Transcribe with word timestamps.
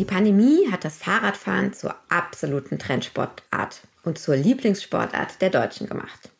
Die 0.00 0.06
Pandemie 0.06 0.72
hat 0.72 0.86
das 0.86 0.96
Fahrradfahren 0.96 1.74
zur 1.74 1.94
absoluten 2.08 2.78
Trendsportart 2.78 3.82
und 4.02 4.18
zur 4.18 4.34
Lieblingssportart 4.34 5.42
der 5.42 5.50
Deutschen 5.50 5.86
gemacht. 5.90 6.30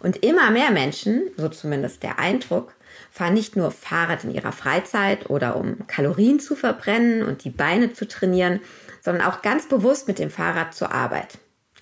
Und 0.00 0.24
immer 0.24 0.50
mehr 0.50 0.72
Menschen, 0.72 1.30
so 1.36 1.48
zumindest 1.48 2.02
der 2.02 2.18
Eindruck, 2.18 2.74
fahren 3.12 3.34
nicht 3.34 3.54
nur 3.54 3.70
Fahrrad 3.70 4.24
in 4.24 4.34
ihrer 4.34 4.50
Freizeit 4.50 5.30
oder 5.30 5.54
um 5.54 5.86
Kalorien 5.86 6.40
zu 6.40 6.56
verbrennen 6.56 7.22
und 7.22 7.44
die 7.44 7.50
Beine 7.50 7.92
zu 7.92 8.08
trainieren, 8.08 8.58
sondern 9.00 9.28
auch 9.28 9.42
ganz 9.42 9.68
bewusst 9.68 10.08
mit 10.08 10.18
dem 10.18 10.28
Fahrrad 10.28 10.74
zur 10.74 10.90
Arbeit. 10.90 11.38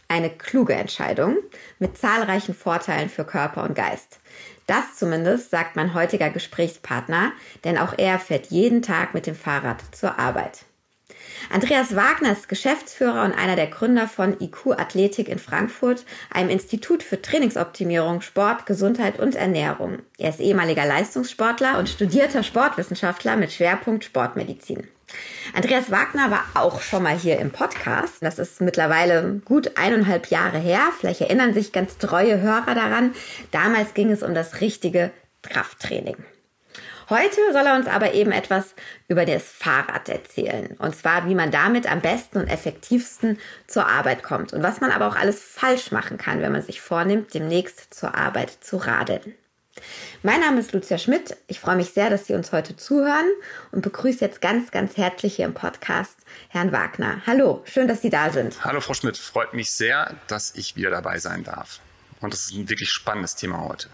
Eine 0.09 0.29
kluge 0.29 0.75
Entscheidung 0.75 1.39
mit 1.79 1.97
zahlreichen 1.97 2.55
Vorteilen 2.55 3.09
für 3.09 3.25
Körper 3.25 3.63
und 3.63 3.75
Geist. 3.75 4.19
Das 4.67 4.97
zumindest 4.97 5.51
sagt 5.51 5.77
mein 5.77 5.95
heutiger 5.95 6.29
Gesprächspartner, 6.29 7.33
denn 7.65 7.79
auch 7.79 7.95
er 7.97 8.19
fährt 8.19 8.49
jeden 8.49 8.83
Tag 8.83 9.15
mit 9.15 9.27
dem 9.27 9.35
Fahrrad 9.35 9.83
zur 9.93 10.19
Arbeit. 10.19 10.67
Andreas 11.53 11.95
Wagner 11.95 12.33
ist 12.33 12.49
Geschäftsführer 12.49 13.25
und 13.25 13.33
einer 13.33 13.57
der 13.57 13.69
Gründer 13.69 14.09
von 14.09 14.41
IQ 14.41 14.73
Athletik 14.79 15.29
in 15.29 15.39
Frankfurt, 15.39 16.05
einem 16.31 16.51
Institut 16.51 17.03
für 17.03 17.21
Trainingsoptimierung, 17.21 18.21
Sport, 18.21 18.67
Gesundheit 18.67 19.19
und 19.19 19.35
Ernährung. 19.35 20.01
Er 20.19 20.31
ist 20.31 20.41
ehemaliger 20.41 20.87
Leistungssportler 20.87 21.79
und 21.79 21.89
studierter 21.89 22.43
Sportwissenschaftler 22.43 23.37
mit 23.37 23.53
Schwerpunkt 23.53 24.05
Sportmedizin. 24.05 24.87
Andreas 25.55 25.91
Wagner 25.91 26.31
war 26.31 26.45
auch 26.55 26.81
schon 26.81 27.03
mal 27.03 27.17
hier 27.17 27.39
im 27.39 27.51
Podcast. 27.51 28.17
Das 28.21 28.39
ist 28.39 28.61
mittlerweile 28.61 29.41
gut 29.45 29.77
eineinhalb 29.77 30.31
Jahre 30.31 30.59
her. 30.59 30.81
Vielleicht 30.99 31.21
erinnern 31.21 31.55
sich 31.55 31.73
ganz 31.73 31.99
treue 31.99 32.41
Hörer 32.41 32.75
daran. 32.75 33.15
Damals 33.53 33.95
ging 33.95 34.11
es 34.11 34.23
um 34.23 34.35
das 34.35 34.61
richtige 34.61 35.13
Krafttraining. 35.43 36.17
Heute 37.09 37.37
soll 37.53 37.65
er 37.67 37.77
uns 37.77 37.87
aber 37.87 38.15
eben 38.15 38.33
etwas 38.33 38.75
über 39.07 39.25
das 39.25 39.45
Fahrrad 39.45 40.09
erzählen. 40.09 40.75
Und 40.79 40.97
zwar, 40.97 41.29
wie 41.29 41.37
man 41.37 41.53
damit 41.53 41.91
am 41.91 42.01
besten 42.01 42.39
und 42.39 42.49
effektivsten 42.49 43.39
zur 43.69 43.87
Arbeit 43.87 44.25
kommt. 44.25 44.53
Und 44.53 44.65
was 44.65 44.81
man 44.81 44.91
aber 44.91 45.07
auch 45.07 45.15
alles 45.15 45.41
falsch 45.41 45.93
machen 45.93 46.19
kann, 46.19 46.43
wenn 46.43 46.51
man 46.51 46.63
sich 46.63 46.81
vornimmt, 46.81 47.33
demnächst 47.33 47.95
zur 47.95 48.17
Arbeit 48.17 48.51
zu 48.61 48.79
radeln. 48.79 49.35
Mein 50.25 50.41
Name 50.41 50.59
ist 50.59 50.73
Lucia 50.73 50.99
Schmidt. 50.99 51.37
Ich 51.47 51.61
freue 51.61 51.77
mich 51.77 51.91
sehr, 51.91 52.11
dass 52.11 52.27
Sie 52.27 52.35
uns 52.35 52.51
heute 52.51 52.77
zuhören 52.77 53.31
und 53.71 53.83
begrüße 53.83 54.25
jetzt 54.25 54.41
ganz, 54.41 54.73
ganz 54.73 54.97
herzlich 54.97 55.37
hier 55.37 55.45
im 55.45 55.55
Podcast 55.55 56.17
Herrn 56.49 56.73
Wagner. 56.73 57.21
Hallo, 57.27 57.63
schön, 57.67 57.87
dass 57.87 58.03
Sie 58.03 58.11
da 58.11 58.31
sind. 58.31 58.65
Hallo, 58.65 58.81
Frau 58.81 58.95
Schmidt. 58.95 59.17
Freut 59.17 59.55
mich 59.55 59.71
sehr, 59.71 60.15
dass 60.27 60.55
ich 60.57 60.75
wieder 60.75 60.91
dabei 60.91 61.19
sein 61.19 61.45
darf. 61.45 61.79
Und 62.21 62.33
das 62.33 62.47
ist 62.47 62.55
ein 62.55 62.69
wirklich 62.69 62.91
spannendes 62.91 63.37
Thema 63.37 63.61
heute. 63.61 63.89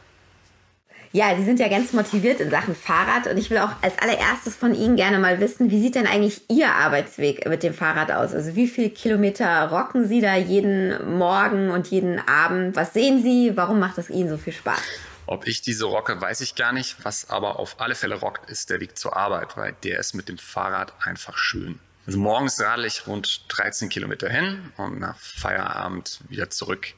Ja, 1.15 1.37
Sie 1.37 1.45
sind 1.45 1.61
ja 1.61 1.69
ganz 1.69 1.93
motiviert 1.93 2.41
in 2.41 2.51
Sachen 2.51 2.75
Fahrrad 2.75 3.27
und 3.27 3.37
ich 3.37 3.51
will 3.51 3.59
auch 3.59 3.73
als 3.83 3.99
allererstes 3.99 4.57
von 4.57 4.75
Ihnen 4.75 4.97
gerne 4.97 5.19
mal 5.19 5.41
wissen, 5.41 5.71
wie 5.71 5.79
sieht 5.79 5.95
denn 5.95 6.07
eigentlich 6.07 6.41
Ihr 6.49 6.73
Arbeitsweg 6.73 7.47
mit 7.47 7.63
dem 7.63 7.75
Fahrrad 7.75 8.11
aus? 8.11 8.33
Also 8.33 8.57
wie 8.57 8.67
viele 8.67 8.89
Kilometer 8.89 9.69
rocken 9.69 10.09
Sie 10.09 10.23
da 10.23 10.37
jeden 10.37 11.19
Morgen 11.19 11.71
und 11.71 11.89
jeden 11.89 12.19
Abend? 12.27 12.77
Was 12.77 12.95
sehen 12.95 13.23
Sie? 13.23 13.53
Warum 13.57 13.79
macht 13.79 13.99
es 13.99 14.09
Ihnen 14.09 14.31
so 14.31 14.39
viel 14.39 14.55
Spaß? 14.55 14.81
Ob 15.27 15.47
ich 15.47 15.61
diese 15.61 15.85
rocke, 15.85 16.19
weiß 16.19 16.41
ich 16.41 16.55
gar 16.55 16.73
nicht. 16.73 16.97
Was 17.03 17.29
aber 17.29 17.59
auf 17.59 17.79
alle 17.79 17.95
Fälle 17.95 18.15
rockt, 18.15 18.49
ist 18.49 18.71
der 18.71 18.81
Weg 18.81 18.97
zur 18.97 19.15
Arbeit, 19.15 19.55
weil 19.59 19.75
der 19.85 20.01
ist 20.01 20.15
mit 20.15 20.31
dem 20.31 20.39
Fahrrad 20.39 20.95
einfach 21.05 21.37
schön. 21.37 21.79
Also 22.07 22.19
morgens 22.19 22.59
radel 22.59 22.87
ich 22.87 23.07
rund 23.07 23.45
13 23.49 23.91
Kilometer 23.91 24.31
hin 24.31 24.73
und 24.79 24.99
nach 24.99 25.19
Feierabend 25.19 26.21
wieder 26.31 26.49
zurück. 26.49 26.95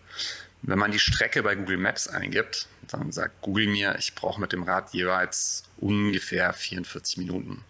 Wenn 0.66 0.78
man 0.78 0.92
die 0.92 0.98
Strecke 0.98 1.42
bei 1.42 1.54
Google 1.56 1.76
Maps 1.76 2.08
eingibt, 2.08 2.68
dann 2.88 3.12
sagt 3.12 3.42
Google 3.42 3.66
mir, 3.66 3.96
ich 3.98 4.14
brauche 4.14 4.40
mit 4.40 4.52
dem 4.52 4.62
Rad 4.62 4.94
jeweils 4.94 5.64
ungefähr 5.76 6.54
44 6.54 7.18
Minuten. 7.18 7.62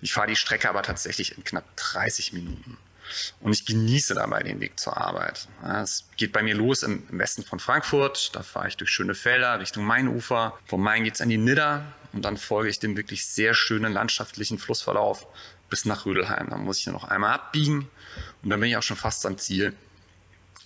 Ich 0.00 0.12
fahre 0.12 0.28
die 0.28 0.36
Strecke 0.36 0.68
aber 0.68 0.82
tatsächlich 0.82 1.36
in 1.36 1.42
knapp 1.42 1.64
30 1.76 2.32
Minuten. 2.32 2.78
Und 3.40 3.52
ich 3.52 3.66
genieße 3.66 4.14
dabei 4.14 4.42
den 4.42 4.60
Weg 4.60 4.78
zur 4.78 4.96
Arbeit. 4.96 5.48
Es 5.82 6.04
geht 6.16 6.32
bei 6.32 6.42
mir 6.42 6.54
los 6.54 6.82
im 6.84 7.04
Westen 7.10 7.42
von 7.42 7.58
Frankfurt. 7.58 8.34
Da 8.34 8.42
fahre 8.42 8.68
ich 8.68 8.76
durch 8.76 8.90
schöne 8.90 9.14
Felder 9.14 9.58
Richtung 9.58 9.84
Mainufer. 9.84 10.56
Vom 10.66 10.82
Main 10.82 11.04
geht 11.04 11.14
es 11.14 11.20
an 11.20 11.28
die 11.28 11.38
Nidder 11.38 11.84
und 12.12 12.24
dann 12.24 12.36
folge 12.36 12.68
ich 12.68 12.78
dem 12.78 12.96
wirklich 12.96 13.26
sehr 13.26 13.54
schönen 13.54 13.92
landschaftlichen 13.92 14.58
Flussverlauf 14.58 15.26
bis 15.68 15.84
nach 15.84 16.06
Rödelheim. 16.06 16.50
Da 16.50 16.56
muss 16.56 16.78
ich 16.78 16.86
noch 16.86 17.04
einmal 17.04 17.34
abbiegen 17.34 17.88
und 18.42 18.50
dann 18.50 18.60
bin 18.60 18.70
ich 18.70 18.76
auch 18.76 18.82
schon 18.82 18.96
fast 18.96 19.26
am 19.26 19.36
Ziel. 19.38 19.74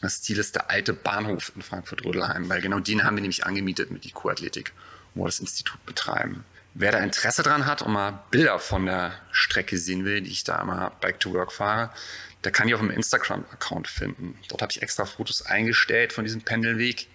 Das 0.00 0.22
Ziel 0.22 0.38
ist 0.38 0.54
der 0.54 0.70
alte 0.70 0.94
Bahnhof 0.94 1.52
in 1.54 1.62
Frankfurt-Rödelheim, 1.62 2.48
weil 2.48 2.62
genau 2.62 2.80
den 2.80 3.04
haben 3.04 3.16
wir 3.16 3.20
nämlich 3.20 3.44
angemietet 3.44 3.90
mit 3.90 4.06
IQ 4.06 4.26
Athletik, 4.26 4.72
wo 5.14 5.24
wir 5.24 5.28
das 5.28 5.40
Institut 5.40 5.84
betreiben. 5.84 6.44
Wer 6.72 6.92
da 6.92 6.98
Interesse 6.98 7.42
dran 7.42 7.66
hat 7.66 7.82
und 7.82 7.92
mal 7.92 8.20
Bilder 8.30 8.58
von 8.58 8.86
der 8.86 9.12
Strecke 9.32 9.76
sehen 9.76 10.04
will, 10.04 10.22
die 10.22 10.30
ich 10.30 10.44
da 10.44 10.62
immer 10.62 10.92
Bike 11.00 11.20
to 11.20 11.34
Work 11.34 11.52
fahre, 11.52 11.90
der 12.44 12.52
kann 12.52 12.68
die 12.68 12.74
auf 12.74 12.80
dem 12.80 12.90
Instagram-Account 12.90 13.88
finden. 13.88 14.38
Dort 14.48 14.62
habe 14.62 14.72
ich 14.72 14.80
extra 14.80 15.04
Fotos 15.04 15.44
eingestellt 15.44 16.12
von 16.12 16.24
diesem 16.24 16.42
Pendelweg 16.42 17.08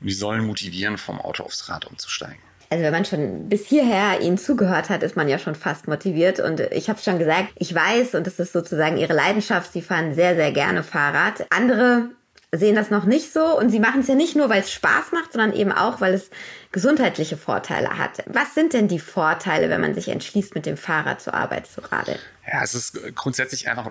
und 0.00 0.08
die 0.08 0.14
sollen 0.14 0.44
motivieren, 0.44 0.98
vom 0.98 1.20
Auto 1.20 1.44
aufs 1.44 1.68
Rad 1.68 1.84
umzusteigen. 1.84 2.38
Also 2.70 2.84
wenn 2.84 2.92
man 2.92 3.04
schon 3.04 3.50
bis 3.50 3.66
hierher 3.66 4.22
Ihnen 4.22 4.38
zugehört 4.38 4.88
hat, 4.88 5.02
ist 5.02 5.14
man 5.14 5.28
ja 5.28 5.38
schon 5.38 5.54
fast 5.54 5.88
motiviert. 5.88 6.40
Und 6.40 6.58
ich 6.58 6.88
habe 6.88 6.98
schon 7.00 7.18
gesagt, 7.18 7.50
ich 7.56 7.74
weiß, 7.74 8.14
und 8.14 8.26
das 8.26 8.38
ist 8.38 8.54
sozusagen 8.54 8.96
Ihre 8.96 9.12
Leidenschaft, 9.12 9.72
Sie 9.74 9.82
fahren 9.82 10.14
sehr, 10.14 10.34
sehr 10.34 10.52
gerne 10.52 10.82
Fahrrad. 10.82 11.46
Andere 11.50 12.08
sehen 12.54 12.74
das 12.74 12.90
noch 12.90 13.04
nicht 13.04 13.32
so 13.32 13.58
und 13.58 13.70
sie 13.70 13.80
machen 13.80 14.00
es 14.00 14.08
ja 14.08 14.14
nicht 14.14 14.36
nur, 14.36 14.50
weil 14.50 14.60
es 14.60 14.70
Spaß 14.70 15.12
macht, 15.12 15.32
sondern 15.32 15.54
eben 15.54 15.72
auch, 15.72 16.02
weil 16.02 16.12
es 16.12 16.28
gesundheitliche 16.70 17.38
Vorteile 17.38 17.96
hat. 17.96 18.22
Was 18.26 18.54
sind 18.54 18.74
denn 18.74 18.88
die 18.88 18.98
Vorteile, 18.98 19.70
wenn 19.70 19.80
man 19.80 19.94
sich 19.94 20.08
entschließt, 20.08 20.54
mit 20.54 20.66
dem 20.66 20.76
Fahrrad 20.76 21.22
zur 21.22 21.32
Arbeit 21.32 21.66
zu 21.66 21.80
radeln? 21.80 22.18
Ja, 22.46 22.62
es 22.62 22.74
ist 22.74 23.00
grundsätzlich 23.14 23.70
einfach, 23.70 23.90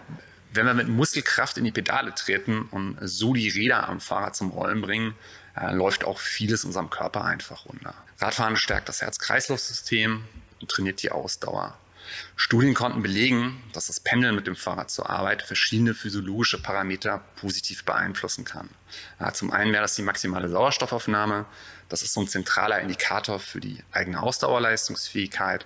wenn 0.54 0.68
wir 0.68 0.76
mit 0.76 0.88
Muskelkraft 0.88 1.58
in 1.58 1.64
die 1.64 1.72
Pedale 1.72 2.14
treten 2.14 2.68
und 2.70 2.98
so 3.02 3.34
die 3.34 3.50
Räder 3.50 3.90
am 3.90 4.00
Fahrrad 4.00 4.36
zum 4.36 4.52
Rollen 4.52 4.82
bringen, 4.82 5.16
äh, 5.60 5.74
läuft 5.74 6.04
auch 6.06 6.20
vieles 6.20 6.64
unserem 6.64 6.92
Körper 6.92 7.26
einfach 7.26 7.66
runter. 7.66 7.96
Radfahren 8.20 8.58
stärkt 8.58 8.90
das 8.90 9.02
Herz-Kreislauf-System 9.02 10.24
und 10.62 10.70
trainiert 10.70 11.02
die 11.02 11.12
Ausdauer. 11.12 11.76
Studien 12.36 12.74
konnten 12.74 13.02
belegen, 13.02 13.62
dass 13.74 13.88
das 13.88 14.00
Pendeln 14.00 14.36
mit 14.36 14.48
dem 14.48 14.56
Fahrrad 14.56 14.90
zur 14.90 15.10
Arbeit 15.10 15.42
verschiedene 15.44 15.94
physiologische 15.94 16.62
Parameter 16.62 17.24
positiv 17.36 17.86
beeinflussen 17.86 18.46
kann. 18.46 18.70
Ja, 19.20 19.34
zum 19.34 19.52
einen 19.52 19.72
wäre 19.72 19.84
das 19.84 19.96
die 19.96 20.02
maximale 20.02 20.50
Sauerstoffaufnahme. 20.50 21.46
Das 21.90 22.04
ist 22.04 22.14
so 22.14 22.22
ein 22.22 22.28
zentraler 22.28 22.80
Indikator 22.80 23.40
für 23.40 23.60
die 23.60 23.84
eigene 23.92 24.22
Ausdauerleistungsfähigkeit. 24.22 25.66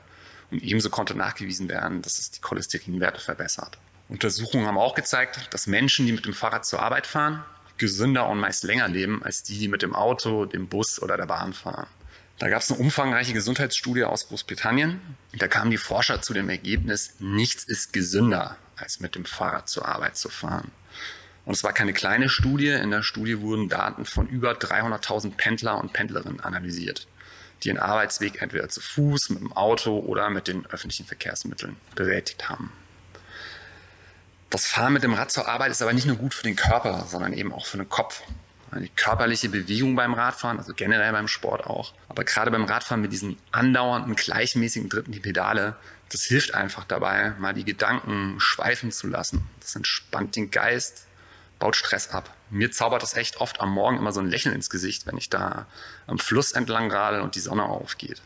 Und 0.52 0.62
ebenso 0.64 0.90
konnte 0.90 1.16
nachgewiesen 1.16 1.70
werden, 1.70 2.02
dass 2.02 2.20
es 2.20 2.32
die 2.32 2.42
Cholesterinwerte 2.42 3.20
verbessert. 3.20 3.78
Untersuchungen 4.10 4.68
haben 4.68 4.78
auch 4.78 4.96
gezeigt, 4.96 5.54
dass 5.54 5.68
Menschen, 5.68 6.06
die 6.06 6.12
mit 6.12 6.26
dem 6.26 6.34
Fahrrad 6.34 6.66
zur 6.66 6.82
Arbeit 6.82 7.08
fahren, 7.08 7.44
gesünder 7.78 8.28
und 8.28 8.40
meist 8.40 8.64
länger 8.64 8.88
leben 8.88 9.24
als 9.24 9.44
die, 9.44 9.58
die 9.58 9.68
mit 9.68 9.82
dem 9.82 9.96
Auto, 9.96 10.46
dem 10.46 10.68
Bus 10.68 11.02
oder 11.02 11.18
der 11.18 11.26
Bahn 11.26 11.54
fahren. 11.54 11.88
Da 12.38 12.50
gab 12.50 12.62
es 12.62 12.72
eine 12.72 12.80
umfangreiche 12.80 13.34
Gesundheitsstudie 13.34 14.04
aus 14.04 14.28
Großbritannien. 14.28 15.00
Da 15.34 15.48
kamen 15.48 15.72
die 15.72 15.78
Forscher 15.78 16.22
zu 16.22 16.34
dem 16.34 16.50
Ergebnis, 16.50 17.16
nichts 17.20 17.64
ist 17.64 17.94
gesünder, 17.94 18.58
als 18.76 19.00
mit 19.00 19.16
dem 19.16 19.26
Fahrrad 19.26 19.70
zur 19.70 19.88
Arbeit 19.88 20.18
zu 20.18 20.30
fahren. 20.30 20.72
Und 21.46 21.54
es 21.54 21.64
war 21.64 21.72
keine 21.72 21.94
kleine 21.94 22.28
Studie. 22.28 22.70
In 22.70 22.92
der 22.92 23.04
Studie 23.04 23.40
wurden 23.40 23.70
Daten 23.70 24.06
von 24.06 24.28
über 24.28 24.52
300.000 24.52 25.38
Pendler 25.38 25.78
und 25.78 25.94
Pendlerinnen 25.94 26.42
analysiert, 26.42 27.08
die 27.64 27.70
ihren 27.70 27.80
Arbeitsweg 27.80 28.42
entweder 28.42 28.68
zu 28.68 28.82
Fuß, 28.82 29.30
mit 29.30 29.40
dem 29.40 29.54
Auto 29.54 30.00
oder 30.00 30.30
mit 30.30 30.48
den 30.48 30.66
öffentlichen 30.66 31.06
Verkehrsmitteln 31.06 31.78
bewältigt 31.94 32.50
haben. 32.50 32.72
Das 34.50 34.68
Fahren 34.68 34.94
mit 34.94 35.04
dem 35.04 35.14
Rad 35.14 35.32
zur 35.32 35.48
Arbeit 35.48 35.72
ist 35.72 35.82
aber 35.82 35.94
nicht 35.94 36.08
nur 36.08 36.18
gut 36.18 36.34
für 36.34 36.44
den 36.44 36.56
Körper, 36.56 37.06
sondern 37.08 37.34
eben 37.34 37.54
auch 37.54 37.66
für 37.66 37.78
den 37.78 37.90
Kopf 37.90 38.24
die 38.82 38.90
körperliche 38.90 39.50
Bewegung 39.50 39.96
beim 39.96 40.14
Radfahren, 40.14 40.58
also 40.58 40.74
generell 40.74 41.12
beim 41.12 41.28
Sport 41.28 41.66
auch. 41.66 41.94
Aber 42.10 42.24
gerade 42.24 42.52
beim 42.52 42.66
Radfahren 42.66 43.02
mit 43.02 43.12
diesen 43.12 43.38
andauernden, 43.52 44.16
gleichmäßigen 44.16 44.90
Dritten 44.90 45.12
die 45.12 45.20
Pedale, 45.20 45.76
das 46.10 46.24
hilft 46.24 46.54
einfach 46.54 46.86
dabei, 46.86 47.32
mal 47.40 47.54
die 47.54 47.66
Gedanken 47.66 48.40
schweifen 48.40 48.92
zu 48.92 49.08
lassen. 49.08 49.48
Das 49.60 49.76
entspannt 49.76 50.36
den 50.36 50.52
Geist, 50.52 51.08
baut 51.60 51.76
Stress 51.76 52.10
ab. 52.10 52.34
Mir 52.50 52.72
zaubert 52.72 53.02
das 53.02 53.16
echt 53.16 53.38
oft 53.38 53.60
am 53.60 53.72
Morgen 53.72 53.98
immer 53.98 54.12
so 54.12 54.20
ein 54.20 54.30
Lächeln 54.30 54.56
ins 54.56 54.70
Gesicht, 54.70 55.08
wenn 55.08 55.18
ich 55.18 55.30
da 55.30 55.66
am 56.06 56.20
Fluss 56.20 56.52
entlang 56.52 56.92
radel 56.92 57.22
und 57.22 57.36
die 57.36 57.40
Sonne 57.40 57.64
aufgeht. 57.64 58.22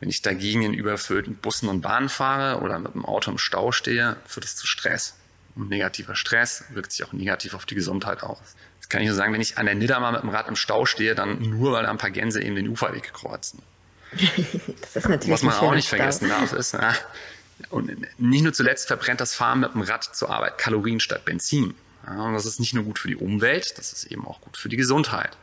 Wenn 0.00 0.08
ich 0.08 0.22
dagegen 0.22 0.62
in 0.62 0.74
überfüllten 0.74 1.36
Bussen 1.36 1.68
und 1.68 1.80
Bahnen 1.80 2.08
fahre 2.08 2.60
oder 2.62 2.78
mit 2.78 2.94
dem 2.94 3.04
Auto 3.04 3.30
im 3.30 3.38
Stau 3.38 3.72
stehe, 3.72 4.16
führt 4.26 4.44
es 4.44 4.56
zu 4.56 4.66
Stress. 4.66 5.16
Und 5.54 5.68
negativer 5.68 6.16
Stress 6.16 6.64
wirkt 6.70 6.92
sich 6.92 7.04
auch 7.04 7.12
negativ 7.12 7.54
auf 7.54 7.64
die 7.64 7.76
Gesundheit 7.76 8.22
aus. 8.22 8.56
Kann 8.94 9.02
ich 9.02 9.08
nur 9.08 9.16
sagen, 9.16 9.32
wenn 9.32 9.40
ich 9.40 9.58
an 9.58 9.66
der 9.66 9.74
Nidda 9.74 9.98
mal 9.98 10.12
mit 10.12 10.22
dem 10.22 10.28
Rad 10.28 10.46
im 10.46 10.54
Stau 10.54 10.86
stehe, 10.86 11.16
dann 11.16 11.40
nur, 11.40 11.72
weil 11.72 11.82
da 11.82 11.90
ein 11.90 11.98
paar 11.98 12.12
Gänse 12.12 12.40
eben 12.40 12.54
den 12.54 12.68
Uferweg 12.68 13.12
kreuzen. 13.12 13.60
das 14.12 14.94
ist 14.94 15.08
natürlich 15.08 15.30
Was 15.30 15.42
man 15.42 15.52
auch 15.52 15.74
nicht 15.74 15.88
Stau. 15.88 15.96
vergessen 15.96 16.28
darf, 16.28 16.52
ist, 16.52 16.74
ja, 16.74 16.94
und 17.70 17.90
nicht 18.20 18.42
nur 18.44 18.52
zuletzt 18.52 18.86
verbrennt 18.86 19.20
das 19.20 19.34
Fahren 19.34 19.58
mit 19.58 19.74
dem 19.74 19.80
Rad 19.80 20.04
zur 20.04 20.30
Arbeit 20.30 20.58
Kalorien 20.58 21.00
statt 21.00 21.24
Benzin. 21.24 21.74
Ja, 22.06 22.22
und 22.22 22.34
das 22.34 22.46
ist 22.46 22.60
nicht 22.60 22.72
nur 22.72 22.84
gut 22.84 23.00
für 23.00 23.08
die 23.08 23.16
Umwelt, 23.16 23.76
das 23.78 23.92
ist 23.92 24.04
eben 24.04 24.24
auch 24.28 24.40
gut 24.40 24.56
für 24.56 24.68
die 24.68 24.76
Gesundheit. 24.76 25.36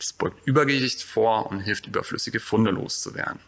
Das 0.00 0.12
beugt 0.12 0.44
Übergewicht 0.44 1.04
vor 1.04 1.46
und 1.52 1.60
hilft, 1.60 1.86
überflüssige 1.86 2.40
Funde 2.40 2.72
loszuwerden. 2.72 3.38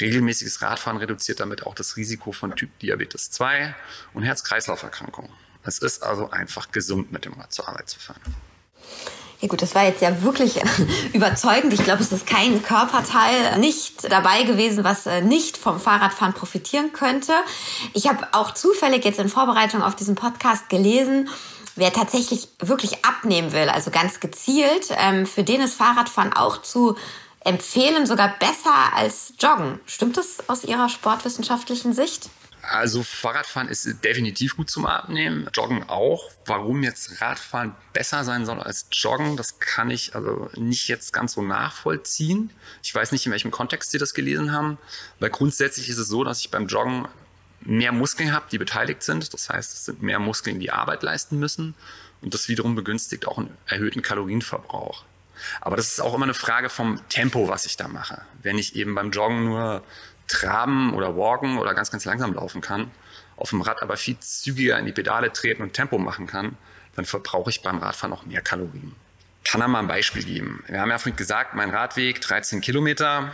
Regelmäßiges 0.00 0.62
Radfahren 0.62 0.96
reduziert 0.96 1.40
damit 1.40 1.66
auch 1.66 1.74
das 1.74 1.98
Risiko 1.98 2.32
von 2.32 2.56
Typ 2.56 2.70
Diabetes 2.78 3.30
2 3.32 3.74
und 4.14 4.22
Herz-Kreislauf-Erkrankungen. 4.22 5.30
Es 5.62 5.76
ist 5.78 6.02
also 6.02 6.30
einfach 6.30 6.72
gesund, 6.72 7.12
mit 7.12 7.26
dem 7.26 7.34
Rad 7.34 7.52
zur 7.52 7.68
Arbeit 7.68 7.90
zu 7.90 8.00
fahren. 8.00 8.22
Ja 9.42 9.48
gut, 9.48 9.60
das 9.60 9.74
war 9.74 9.84
jetzt 9.84 10.00
ja 10.00 10.22
wirklich 10.22 10.60
überzeugend. 11.12 11.72
Ich 11.72 11.82
glaube, 11.82 12.00
es 12.00 12.12
ist 12.12 12.28
kein 12.28 12.62
Körperteil 12.62 13.58
nicht 13.58 14.10
dabei 14.10 14.44
gewesen, 14.44 14.84
was 14.84 15.06
äh, 15.06 15.20
nicht 15.20 15.56
vom 15.56 15.80
Fahrradfahren 15.80 16.32
profitieren 16.32 16.92
könnte. 16.92 17.32
Ich 17.92 18.08
habe 18.08 18.28
auch 18.32 18.54
zufällig 18.54 19.04
jetzt 19.04 19.18
in 19.18 19.28
Vorbereitung 19.28 19.82
auf 19.82 19.96
diesen 19.96 20.14
Podcast 20.14 20.68
gelesen, 20.68 21.28
wer 21.74 21.92
tatsächlich 21.92 22.48
wirklich 22.60 23.04
abnehmen 23.04 23.52
will, 23.52 23.68
also 23.68 23.90
ganz 23.90 24.20
gezielt, 24.20 24.88
ähm, 24.96 25.26
für 25.26 25.42
den 25.42 25.60
ist 25.60 25.74
Fahrradfahren 25.74 26.32
auch 26.32 26.62
zu 26.62 26.96
empfehlen, 27.44 28.06
sogar 28.06 28.34
besser 28.38 28.94
als 28.94 29.32
Joggen. 29.40 29.80
Stimmt 29.86 30.16
das 30.16 30.48
aus 30.48 30.62
Ihrer 30.62 30.88
sportwissenschaftlichen 30.88 31.92
Sicht? 31.92 32.30
Also 32.62 33.02
Fahrradfahren 33.02 33.68
ist 33.68 34.04
definitiv 34.04 34.56
gut 34.56 34.70
zum 34.70 34.86
Abnehmen, 34.86 35.48
Joggen 35.52 35.88
auch. 35.88 36.30
Warum 36.46 36.84
jetzt 36.84 37.20
Radfahren 37.20 37.74
besser 37.92 38.22
sein 38.22 38.46
soll 38.46 38.60
als 38.60 38.86
Joggen, 38.92 39.36
das 39.36 39.58
kann 39.58 39.90
ich 39.90 40.14
also 40.14 40.48
nicht 40.54 40.86
jetzt 40.86 41.12
ganz 41.12 41.32
so 41.32 41.42
nachvollziehen. 41.42 42.50
Ich 42.82 42.94
weiß 42.94 43.10
nicht, 43.10 43.26
in 43.26 43.32
welchem 43.32 43.50
Kontext 43.50 43.90
Sie 43.90 43.98
das 43.98 44.14
gelesen 44.14 44.52
haben, 44.52 44.78
weil 45.18 45.30
grundsätzlich 45.30 45.88
ist 45.88 45.98
es 45.98 46.06
so, 46.06 46.22
dass 46.22 46.38
ich 46.38 46.50
beim 46.52 46.68
Joggen 46.68 47.08
mehr 47.62 47.92
Muskeln 47.92 48.32
habe, 48.32 48.46
die 48.50 48.58
beteiligt 48.58 49.02
sind. 49.02 49.34
Das 49.34 49.48
heißt, 49.48 49.72
es 49.72 49.84
sind 49.86 50.02
mehr 50.02 50.20
Muskeln, 50.20 50.60
die 50.60 50.70
Arbeit 50.70 51.02
leisten 51.02 51.38
müssen. 51.38 51.74
Und 52.20 52.32
das 52.32 52.48
wiederum 52.48 52.76
begünstigt 52.76 53.26
auch 53.26 53.38
einen 53.38 53.56
erhöhten 53.66 54.02
Kalorienverbrauch. 54.02 55.04
Aber 55.60 55.76
das 55.76 55.88
ist 55.88 56.00
auch 56.00 56.14
immer 56.14 56.24
eine 56.24 56.34
Frage 56.34 56.68
vom 56.68 57.00
Tempo, 57.08 57.48
was 57.48 57.66
ich 57.66 57.76
da 57.76 57.88
mache. 57.88 58.22
Wenn 58.42 58.58
ich 58.58 58.76
eben 58.76 58.94
beim 58.94 59.10
Joggen 59.10 59.44
nur 59.44 59.82
traben 60.32 60.94
oder 60.94 61.16
walken 61.16 61.58
oder 61.58 61.74
ganz, 61.74 61.90
ganz 61.90 62.04
langsam 62.04 62.34
laufen 62.34 62.60
kann, 62.60 62.90
auf 63.36 63.50
dem 63.50 63.60
Rad 63.60 63.82
aber 63.82 63.96
viel 63.96 64.18
zügiger 64.20 64.78
in 64.78 64.86
die 64.86 64.92
Pedale 64.92 65.32
treten 65.32 65.62
und 65.62 65.72
Tempo 65.72 65.98
machen 65.98 66.26
kann, 66.26 66.56
dann 66.96 67.04
verbrauche 67.04 67.50
ich 67.50 67.62
beim 67.62 67.78
Radfahren 67.78 68.12
auch 68.12 68.24
mehr 68.24 68.40
Kalorien. 68.40 68.94
Kann 69.44 69.60
er 69.60 69.68
mal 69.68 69.80
ein 69.80 69.88
Beispiel 69.88 70.24
geben. 70.24 70.62
Wir 70.68 70.80
haben 70.80 70.90
ja 70.90 70.98
vorhin 70.98 71.16
gesagt, 71.16 71.54
mein 71.54 71.70
Radweg 71.70 72.20
13 72.20 72.60
Kilometer 72.60 73.32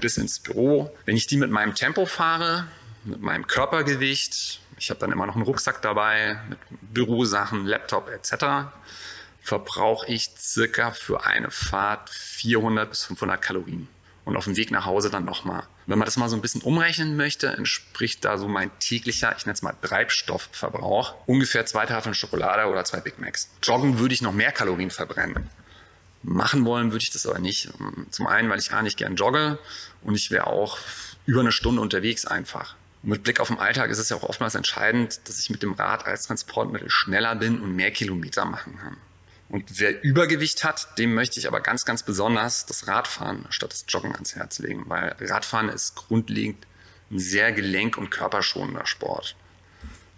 bis 0.00 0.16
ins 0.16 0.40
Büro. 0.40 0.94
Wenn 1.04 1.16
ich 1.16 1.26
die 1.26 1.36
mit 1.36 1.50
meinem 1.50 1.74
Tempo 1.74 2.06
fahre, 2.06 2.66
mit 3.04 3.20
meinem 3.20 3.46
Körpergewicht, 3.46 4.60
ich 4.78 4.90
habe 4.90 5.00
dann 5.00 5.12
immer 5.12 5.26
noch 5.26 5.36
einen 5.36 5.44
Rucksack 5.44 5.80
dabei 5.82 6.38
mit 6.48 6.58
Bürosachen, 6.92 7.66
Laptop 7.66 8.08
etc., 8.08 8.66
verbrauche 9.40 10.08
ich 10.08 10.30
circa 10.36 10.90
für 10.90 11.24
eine 11.24 11.52
Fahrt 11.52 12.10
400 12.10 12.90
bis 12.90 13.04
500 13.04 13.40
Kalorien. 13.40 13.88
Und 14.26 14.36
auf 14.36 14.44
dem 14.44 14.56
Weg 14.56 14.72
nach 14.72 14.84
Hause 14.84 15.08
dann 15.08 15.24
nochmal. 15.24 15.62
Wenn 15.86 16.00
man 16.00 16.04
das 16.04 16.16
mal 16.16 16.28
so 16.28 16.34
ein 16.34 16.42
bisschen 16.42 16.60
umrechnen 16.60 17.16
möchte, 17.16 17.46
entspricht 17.46 18.24
da 18.24 18.38
so 18.38 18.48
mein 18.48 18.76
täglicher, 18.80 19.32
ich 19.38 19.46
nenne 19.46 19.54
es 19.54 19.62
mal 19.62 19.74
Treibstoffverbrauch, 19.80 21.14
ungefähr 21.26 21.64
zwei 21.64 21.86
Tafeln 21.86 22.12
Schokolade 22.12 22.68
oder 22.68 22.84
zwei 22.84 22.98
Big 22.98 23.20
Macs. 23.20 23.48
Joggen 23.62 24.00
würde 24.00 24.12
ich 24.12 24.22
noch 24.22 24.32
mehr 24.32 24.50
Kalorien 24.50 24.90
verbrennen. 24.90 25.48
Machen 26.24 26.64
wollen 26.64 26.90
würde 26.90 27.04
ich 27.04 27.12
das 27.12 27.24
aber 27.24 27.38
nicht. 27.38 27.70
Zum 28.10 28.26
einen, 28.26 28.50
weil 28.50 28.58
ich 28.58 28.68
gar 28.68 28.82
nicht 28.82 28.96
gern 28.96 29.14
jogge 29.14 29.60
und 30.02 30.16
ich 30.16 30.32
wäre 30.32 30.48
auch 30.48 30.78
über 31.24 31.40
eine 31.40 31.52
Stunde 31.52 31.80
unterwegs 31.80 32.26
einfach. 32.26 32.74
Und 33.04 33.10
mit 33.10 33.22
Blick 33.22 33.38
auf 33.38 33.46
den 33.46 33.60
Alltag 33.60 33.90
ist 33.90 33.98
es 33.98 34.08
ja 34.08 34.16
auch 34.16 34.24
oftmals 34.24 34.56
entscheidend, 34.56 35.20
dass 35.28 35.38
ich 35.38 35.50
mit 35.50 35.62
dem 35.62 35.74
Rad 35.74 36.04
als 36.04 36.26
Transportmittel 36.26 36.90
schneller 36.90 37.36
bin 37.36 37.60
und 37.60 37.76
mehr 37.76 37.92
Kilometer 37.92 38.44
machen 38.44 38.76
kann. 38.76 38.96
Und 39.48 39.78
wer 39.78 40.02
Übergewicht 40.02 40.64
hat, 40.64 40.98
dem 40.98 41.14
möchte 41.14 41.38
ich 41.38 41.46
aber 41.46 41.60
ganz, 41.60 41.84
ganz 41.84 42.02
besonders 42.02 42.66
das 42.66 42.88
Radfahren 42.88 43.46
statt 43.50 43.72
das 43.72 43.84
Joggen 43.88 44.12
ans 44.12 44.34
Herz 44.34 44.58
legen, 44.58 44.84
weil 44.88 45.14
Radfahren 45.20 45.68
ist 45.68 45.94
grundlegend 45.94 46.66
ein 47.10 47.20
sehr 47.20 47.52
gelenk- 47.52 47.96
und 47.96 48.10
körperschonender 48.10 48.86
Sport. 48.86 49.36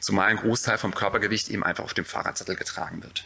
Zumal 0.00 0.28
ein 0.28 0.36
Großteil 0.36 0.78
vom 0.78 0.94
Körpergewicht 0.94 1.50
eben 1.50 1.64
einfach 1.64 1.84
auf 1.84 1.92
dem 1.92 2.04
Fahrradsattel 2.04 2.56
getragen 2.56 3.02
wird. 3.02 3.24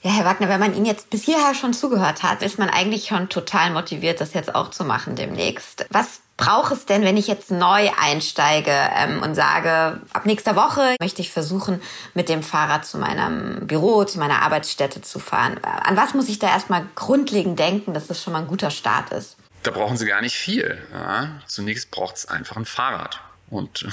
Ja, 0.00 0.10
Herr 0.10 0.24
Wagner, 0.24 0.48
wenn 0.48 0.58
man 0.58 0.74
Ihnen 0.74 0.86
jetzt 0.86 1.10
bis 1.10 1.22
hierher 1.22 1.54
schon 1.54 1.74
zugehört 1.74 2.24
hat, 2.24 2.42
ist 2.42 2.58
man 2.58 2.68
eigentlich 2.68 3.06
schon 3.06 3.28
total 3.28 3.70
motiviert, 3.70 4.20
das 4.20 4.34
jetzt 4.34 4.52
auch 4.52 4.70
zu 4.70 4.84
machen 4.84 5.14
demnächst. 5.14 5.86
Was 5.90 6.20
brauche 6.42 6.74
es 6.74 6.86
denn, 6.86 7.02
wenn 7.02 7.16
ich 7.16 7.28
jetzt 7.28 7.50
neu 7.50 7.90
einsteige 8.00 8.72
ähm, 8.72 9.22
und 9.22 9.34
sage, 9.34 10.00
ab 10.12 10.26
nächster 10.26 10.56
Woche 10.56 10.96
möchte 11.00 11.22
ich 11.22 11.30
versuchen, 11.30 11.80
mit 12.14 12.28
dem 12.28 12.42
Fahrrad 12.42 12.84
zu 12.84 12.98
meinem 12.98 13.66
Büro, 13.66 14.04
zu 14.04 14.18
meiner 14.18 14.42
Arbeitsstätte 14.42 15.02
zu 15.02 15.18
fahren? 15.18 15.62
An 15.62 15.96
was 15.96 16.14
muss 16.14 16.28
ich 16.28 16.38
da 16.38 16.48
erstmal 16.48 16.86
grundlegend 16.96 17.58
denken, 17.58 17.94
dass 17.94 18.08
das 18.08 18.22
schon 18.22 18.32
mal 18.32 18.40
ein 18.40 18.48
guter 18.48 18.70
Start 18.70 19.12
ist? 19.12 19.36
Da 19.62 19.70
brauchen 19.70 19.96
Sie 19.96 20.06
gar 20.06 20.20
nicht 20.20 20.34
viel. 20.34 20.82
Ja. 20.92 21.40
Zunächst 21.46 21.90
braucht 21.92 22.16
es 22.16 22.26
einfach 22.26 22.56
ein 22.56 22.64
Fahrrad. 22.64 23.20
Und 23.48 23.86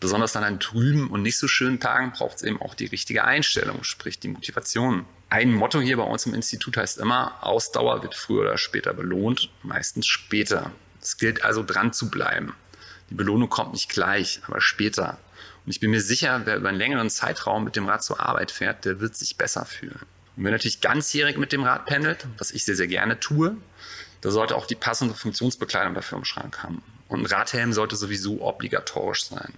besonders 0.00 0.34
an 0.34 0.58
trüben 0.58 1.08
und 1.08 1.22
nicht 1.22 1.38
so 1.38 1.46
schönen 1.46 1.78
Tagen 1.78 2.12
braucht 2.12 2.36
es 2.36 2.42
eben 2.42 2.60
auch 2.60 2.74
die 2.74 2.86
richtige 2.86 3.24
Einstellung, 3.24 3.84
sprich 3.84 4.18
die 4.18 4.28
Motivation. 4.28 5.06
Ein 5.28 5.52
Motto 5.52 5.80
hier 5.80 5.96
bei 5.96 6.02
uns 6.02 6.26
im 6.26 6.34
Institut 6.34 6.76
heißt 6.76 6.98
immer, 6.98 7.36
Ausdauer 7.40 8.02
wird 8.02 8.16
früher 8.16 8.40
oder 8.40 8.58
später 8.58 8.92
belohnt, 8.92 9.50
meistens 9.62 10.06
später. 10.06 10.72
Es 11.02 11.18
gilt 11.18 11.44
also 11.44 11.62
dran 11.62 11.92
zu 11.92 12.08
bleiben. 12.08 12.54
Die 13.10 13.14
Belohnung 13.14 13.50
kommt 13.50 13.72
nicht 13.72 13.90
gleich, 13.90 14.40
aber 14.46 14.60
später. 14.60 15.18
Und 15.66 15.72
ich 15.72 15.80
bin 15.80 15.90
mir 15.90 16.00
sicher, 16.00 16.42
wer 16.44 16.56
über 16.56 16.68
einen 16.68 16.78
längeren 16.78 17.10
Zeitraum 17.10 17.64
mit 17.64 17.76
dem 17.76 17.86
Rad 17.86 18.02
zur 18.02 18.20
Arbeit 18.20 18.50
fährt, 18.50 18.84
der 18.84 19.00
wird 19.00 19.16
sich 19.16 19.36
besser 19.36 19.64
fühlen. 19.64 20.00
Und 20.36 20.44
wer 20.44 20.52
natürlich 20.52 20.80
ganzjährig 20.80 21.36
mit 21.36 21.52
dem 21.52 21.64
Rad 21.64 21.84
pendelt, 21.86 22.26
was 22.38 22.52
ich 22.52 22.64
sehr, 22.64 22.76
sehr 22.76 22.86
gerne 22.86 23.20
tue, 23.20 23.56
da 24.22 24.30
sollte 24.30 24.56
auch 24.56 24.66
die 24.66 24.76
passende 24.76 25.14
Funktionsbekleidung 25.14 25.94
dafür 25.94 26.18
im 26.18 26.24
Schrank 26.24 26.62
haben. 26.62 26.82
Und 27.08 27.20
ein 27.20 27.26
Radhelm 27.26 27.72
sollte 27.72 27.96
sowieso 27.96 28.40
obligatorisch 28.40 29.24
sein. 29.24 29.52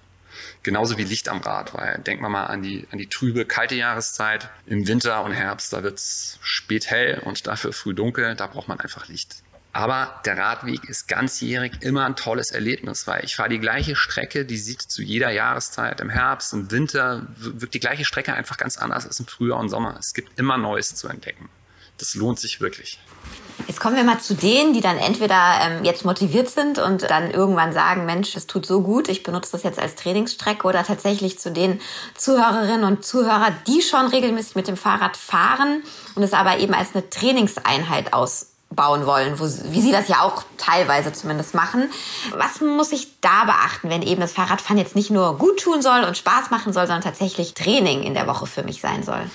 Genauso 0.65 0.99
wie 0.99 1.05
Licht 1.05 1.29
am 1.29 1.39
Rad, 1.39 1.75
weil 1.75 1.99
denkt 1.99 2.23
man 2.23 2.33
mal 2.33 2.47
an 2.47 2.63
die, 2.63 2.89
an 2.91 2.99
die 2.99 3.07
trübe, 3.07 3.45
kalte 3.45 3.77
Jahreszeit. 3.77 4.49
Im 4.67 4.89
Winter 4.89 5.23
und 5.23 5.33
Herbst, 5.33 5.73
da 5.73 5.85
wird 5.85 5.99
es 5.99 6.39
spät 6.43 6.91
hell 6.91 7.21
und 7.25 7.47
dafür 7.47 7.73
früh 7.73 7.95
dunkel, 7.95 8.35
da 8.35 8.49
braucht 8.49 8.67
man 8.67 8.81
einfach 8.81 9.07
Licht. 9.07 9.44
Aber 9.75 10.21
der 10.25 10.39
Radweg 10.39 10.85
ist 10.85 11.09
ganzjährig 11.09 11.73
immer 11.81 12.05
ein 12.05 12.15
tolles 12.15 12.53
Erlebnis, 12.53 13.09
weil 13.09 13.25
ich 13.25 13.35
fahre 13.35 13.49
die 13.49 13.59
gleiche 13.59 13.97
Strecke, 13.97 14.45
die 14.45 14.57
sieht 14.57 14.81
zu 14.81 15.03
jeder 15.03 15.31
Jahreszeit 15.31 16.01
im 16.01 16.09
Herbst, 16.09 16.53
im 16.53 16.71
Winter, 16.71 17.27
wirkt 17.37 17.75
die 17.75 17.81
gleiche 17.81 18.05
Strecke 18.05 18.33
einfach 18.33 18.57
ganz 18.57 18.79
anders 18.79 19.05
als 19.05 19.19
im 19.19 19.27
Frühjahr 19.27 19.59
und 19.59 19.71
Sommer. 19.71 19.97
Es 19.99 20.15
gibt 20.15 20.39
immer 20.39 20.59
Neues 20.59 20.95
zu 20.95 21.09
entdecken. 21.09 21.49
Das 21.99 22.15
lohnt 22.15 22.39
sich 22.39 22.61
wirklich. 22.61 23.01
Jetzt 23.67 23.81
kommen 23.81 23.97
wir 23.97 24.05
mal 24.05 24.21
zu 24.21 24.35
denen, 24.35 24.75
die 24.75 24.81
dann 24.81 24.97
entweder 24.97 25.59
ähm, 25.63 25.85
jetzt 25.85 26.05
motiviert 26.05 26.51
sind 26.51 26.79
und 26.79 27.03
dann 27.11 27.33
irgendwann 27.33 27.73
sagen, 27.73 28.07
Mensch, 28.07 28.37
es 28.37 28.47
tut 28.47 28.67
so 28.67 28.81
gut, 28.81 29.09
ich 29.09 29.25
benutze 29.25 29.53
das 29.53 29.65
jetzt 29.65 29.81
als 29.81 29.97
Trainingsstrecke 29.97 30.69
oder 30.69 30.85
tatsächlich 30.85 31.41
zu 31.41 31.51
den 31.51 31.81
Zuhörerinnen 32.17 32.85
und 32.85 33.05
Zuhörer, 33.05 33.53
die 33.67 33.83
schon 33.83 34.07
regelmäßig 34.07 34.55
mit 34.55 34.69
dem 34.69 34.77
Fahrrad 34.77 35.17
fahren 35.17 35.83
und 36.15 36.23
es 36.23 36.33
aber 36.33 36.59
eben 36.59 36.75
als 36.75 36.95
eine 36.95 37.11
Trainingseinheit 37.11 38.13
aus 38.13 38.54
bauen 38.75 39.07
wollen, 39.07 39.39
wo, 39.39 39.45
wie 39.45 39.81
Sie 39.81 39.93
das 39.93 40.09
ja 40.09 40.23
auch 40.23 40.45
teilweise 40.59 41.13
zumindest 41.13 41.55
machen. 41.55 41.91
Was 42.33 42.61
muss 42.61 42.93
ich 42.93 43.21
da 43.21 43.45
beachten, 43.45 43.91
wenn 43.91 44.03
eben 44.03 44.21
das 44.21 44.33
Fahrradfahren 44.33 44.79
jetzt 44.79 44.97
nicht 44.97 45.11
nur 45.11 45.39
gut 45.39 45.61
tun 45.61 45.83
soll 45.83 46.05
und 46.05 46.17
Spaß 46.17 46.51
machen 46.51 46.73
soll, 46.73 46.87
sondern 46.87 47.03
tatsächlich 47.03 47.55
Training 47.55 48.03
in 48.03 48.15
der 48.15 48.27
Woche 48.27 48.47
für 48.47 48.63
mich 48.63 48.81
sein 48.81 49.03
soll? 49.03 49.31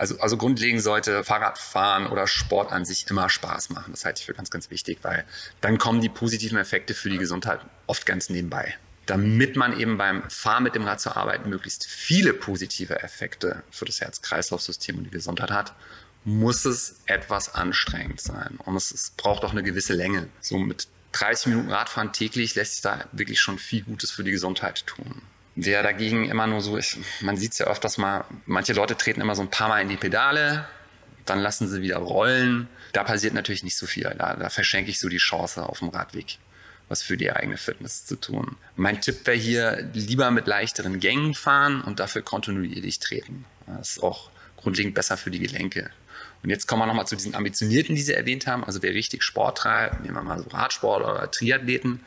Also, 0.00 0.18
also 0.18 0.38
grundlegend 0.38 0.82
sollte 0.82 1.24
Fahrradfahren 1.24 2.06
oder 2.06 2.26
Sport 2.26 2.72
an 2.72 2.86
sich 2.86 3.10
immer 3.10 3.28
Spaß 3.28 3.68
machen. 3.68 3.90
Das 3.90 4.06
halte 4.06 4.20
ich 4.20 4.26
für 4.26 4.32
ganz, 4.32 4.48
ganz 4.48 4.70
wichtig, 4.70 5.00
weil 5.02 5.26
dann 5.60 5.76
kommen 5.76 6.00
die 6.00 6.08
positiven 6.08 6.56
Effekte 6.56 6.94
für 6.94 7.10
die 7.10 7.18
Gesundheit 7.18 7.60
oft 7.86 8.06
ganz 8.06 8.30
nebenbei. 8.30 8.74
Damit 9.04 9.56
man 9.56 9.78
eben 9.78 9.98
beim 9.98 10.22
Fahren 10.30 10.62
mit 10.62 10.74
dem 10.74 10.84
Rad 10.84 11.02
zur 11.02 11.18
Arbeit 11.18 11.44
möglichst 11.44 11.84
viele 11.84 12.32
positive 12.32 13.02
Effekte 13.02 13.62
für 13.70 13.84
das 13.84 14.00
Herz-Kreislauf-System 14.00 14.96
und 14.96 15.04
die 15.04 15.10
Gesundheit 15.10 15.50
hat, 15.50 15.74
muss 16.24 16.64
es 16.64 17.00
etwas 17.06 17.54
anstrengend 17.54 18.20
sein. 18.20 18.58
Und 18.64 18.76
es, 18.76 18.90
es 18.92 19.10
braucht 19.16 19.44
auch 19.44 19.52
eine 19.52 19.62
gewisse 19.62 19.94
Länge. 19.94 20.28
So 20.40 20.58
mit 20.58 20.88
30 21.12 21.46
Minuten 21.46 21.70
Radfahren 21.70 22.12
täglich 22.12 22.54
lässt 22.54 22.74
sich 22.74 22.82
da 22.82 23.04
wirklich 23.12 23.40
schon 23.40 23.58
viel 23.58 23.82
Gutes 23.82 24.10
für 24.10 24.24
die 24.24 24.30
Gesundheit 24.30 24.86
tun. 24.86 25.22
Wer 25.56 25.82
dagegen 25.82 26.28
immer 26.28 26.46
nur 26.46 26.60
so 26.60 26.76
ist, 26.76 26.98
man 27.20 27.36
sieht 27.36 27.52
es 27.52 27.58
ja 27.58 27.66
öfters 27.66 27.98
mal, 27.98 28.24
manche 28.46 28.72
Leute 28.72 28.96
treten 28.96 29.20
immer 29.20 29.34
so 29.34 29.42
ein 29.42 29.50
paar 29.50 29.68
Mal 29.68 29.82
in 29.82 29.88
die 29.88 29.96
Pedale, 29.96 30.66
dann 31.26 31.40
lassen 31.40 31.68
sie 31.68 31.82
wieder 31.82 31.98
rollen. 31.98 32.68
Da 32.92 33.04
passiert 33.04 33.34
natürlich 33.34 33.62
nicht 33.62 33.76
so 33.76 33.86
viel. 33.86 34.04
Da, 34.16 34.34
da 34.34 34.48
verschenke 34.48 34.90
ich 34.90 34.98
so 34.98 35.08
die 35.08 35.18
Chance 35.18 35.62
auf 35.62 35.80
dem 35.80 35.88
Radweg, 35.88 36.38
was 36.88 37.02
für 37.02 37.16
die 37.16 37.30
eigene 37.32 37.56
Fitness 37.56 38.06
zu 38.06 38.16
tun. 38.16 38.56
Mein 38.76 39.00
Tipp 39.00 39.26
wäre 39.26 39.36
hier, 39.36 39.90
lieber 39.92 40.30
mit 40.30 40.46
leichteren 40.46 41.00
Gängen 41.00 41.34
fahren 41.34 41.82
und 41.82 42.00
dafür 42.00 42.22
kontinuierlich 42.22 42.98
treten. 43.00 43.44
Das 43.66 43.92
ist 43.92 44.02
auch 44.02 44.30
grundlegend 44.56 44.94
besser 44.94 45.16
für 45.16 45.30
die 45.30 45.40
Gelenke. 45.40 45.90
Und 46.42 46.50
jetzt 46.50 46.66
kommen 46.66 46.82
wir 46.82 46.86
nochmal 46.86 47.06
zu 47.06 47.16
diesen 47.16 47.34
Ambitionierten, 47.34 47.94
die 47.94 48.02
Sie 48.02 48.14
erwähnt 48.14 48.46
haben. 48.46 48.64
Also 48.64 48.82
wer 48.82 48.92
richtig 48.94 49.22
Sport 49.22 49.58
treibt, 49.58 50.00
nehmen 50.00 50.14
wir 50.14 50.22
mal 50.22 50.38
so 50.42 50.48
Radsport 50.48 51.04
oder 51.04 51.30
Triathleten, 51.30 52.00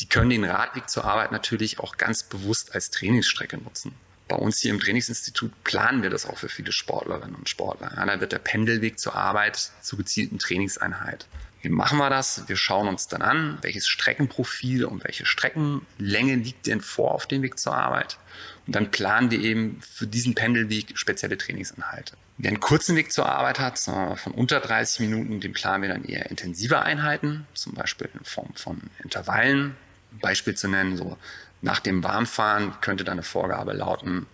die 0.00 0.08
können 0.08 0.30
den 0.30 0.44
Radweg 0.44 0.90
zur 0.90 1.04
Arbeit 1.04 1.32
natürlich 1.32 1.80
auch 1.80 1.96
ganz 1.96 2.22
bewusst 2.22 2.74
als 2.74 2.90
Trainingsstrecke 2.90 3.58
nutzen. 3.58 3.94
Bei 4.28 4.36
uns 4.36 4.58
hier 4.58 4.72
im 4.72 4.80
Trainingsinstitut 4.80 5.52
planen 5.62 6.02
wir 6.02 6.10
das 6.10 6.26
auch 6.26 6.36
für 6.36 6.48
viele 6.48 6.72
Sportlerinnen 6.72 7.36
und 7.36 7.48
Sportler. 7.48 7.92
Ja, 7.94 8.04
da 8.04 8.20
wird 8.20 8.32
der 8.32 8.40
Pendelweg 8.40 8.98
zur 8.98 9.14
Arbeit 9.14 9.70
zur 9.82 9.98
gezielten 9.98 10.38
Trainingseinheit. 10.38 11.28
Wie 11.62 11.68
machen 11.68 11.98
wir 11.98 12.10
das? 12.10 12.48
Wir 12.48 12.56
schauen 12.56 12.88
uns 12.88 13.08
dann 13.08 13.22
an, 13.22 13.58
welches 13.62 13.86
Streckenprofil 13.86 14.84
und 14.84 15.04
welche 15.04 15.26
Streckenlänge 15.26 16.36
liegt 16.36 16.66
denn 16.66 16.80
vor 16.80 17.12
auf 17.12 17.26
dem 17.26 17.42
Weg 17.42 17.58
zur 17.58 17.74
Arbeit. 17.74 18.18
Und 18.66 18.74
dann 18.74 18.90
planen 18.90 19.30
wir 19.30 19.40
eben 19.40 19.80
für 19.80 20.06
diesen 20.06 20.34
Pendelweg 20.34 20.98
spezielle 20.98 21.38
Trainingsinhalte. 21.38 22.16
Wer 22.38 22.50
einen 22.50 22.60
kurzen 22.60 22.96
Weg 22.96 23.12
zur 23.12 23.26
Arbeit 23.26 23.58
hat, 23.58 23.78
von 23.78 24.32
unter 24.32 24.60
30 24.60 25.00
Minuten, 25.00 25.40
den 25.40 25.54
planen 25.54 25.82
wir 25.82 25.88
dann 25.88 26.04
eher 26.04 26.30
intensive 26.30 26.82
Einheiten, 26.82 27.46
zum 27.54 27.72
Beispiel 27.72 28.10
in 28.12 28.24
Form 28.24 28.54
von 28.54 28.82
Intervallen. 29.02 29.74
Ein 30.12 30.18
Beispiel 30.20 30.54
zu 30.54 30.68
nennen, 30.68 30.98
so 30.98 31.16
nach 31.62 31.80
dem 31.80 32.04
Warmfahren 32.04 32.74
könnte 32.82 33.04
dann 33.04 33.14
eine 33.14 33.22
Vorgabe 33.22 33.72
lauten, 33.72 34.26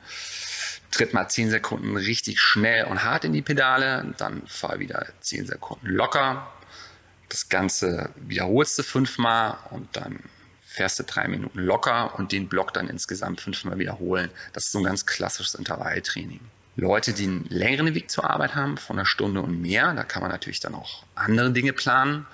tritt 0.90 1.14
mal 1.14 1.28
10 1.28 1.50
Sekunden 1.50 1.96
richtig 1.96 2.40
schnell 2.40 2.86
und 2.86 3.04
hart 3.04 3.24
in 3.24 3.32
die 3.32 3.40
Pedale, 3.40 4.12
dann 4.18 4.42
fahr 4.48 4.80
wieder 4.80 5.06
10 5.20 5.46
Sekunden 5.46 5.86
locker. 5.86 6.52
Das 7.28 7.48
Ganze 7.48 8.10
wiederholst 8.16 8.78
du 8.78 8.82
fünfmal 8.82 9.56
und 9.70 9.96
dann 9.96 10.18
fährst 10.60 10.98
du 10.98 11.04
drei 11.04 11.28
Minuten 11.28 11.60
locker 11.60 12.18
und 12.18 12.32
den 12.32 12.48
Block 12.48 12.74
dann 12.74 12.88
insgesamt 12.88 13.40
fünfmal 13.40 13.78
wiederholen. 13.78 14.30
Das 14.52 14.64
ist 14.64 14.72
so 14.72 14.78
ein 14.78 14.84
ganz 14.84 15.06
klassisches 15.06 15.54
Intervalltraining. 15.54 16.40
Leute, 16.76 17.12
die 17.12 17.24
einen 17.24 17.46
längeren 17.48 17.94
Weg 17.94 18.10
zur 18.10 18.28
Arbeit 18.28 18.54
haben, 18.54 18.78
von 18.78 18.98
einer 18.98 19.06
Stunde 19.06 19.42
und 19.42 19.60
mehr, 19.60 19.92
da 19.94 20.04
kann 20.04 20.22
man 20.22 20.30
natürlich 20.30 20.60
dann 20.60 20.74
auch 20.74 21.04
andere 21.14 21.52
Dinge 21.52 21.72
planen. 21.72 22.26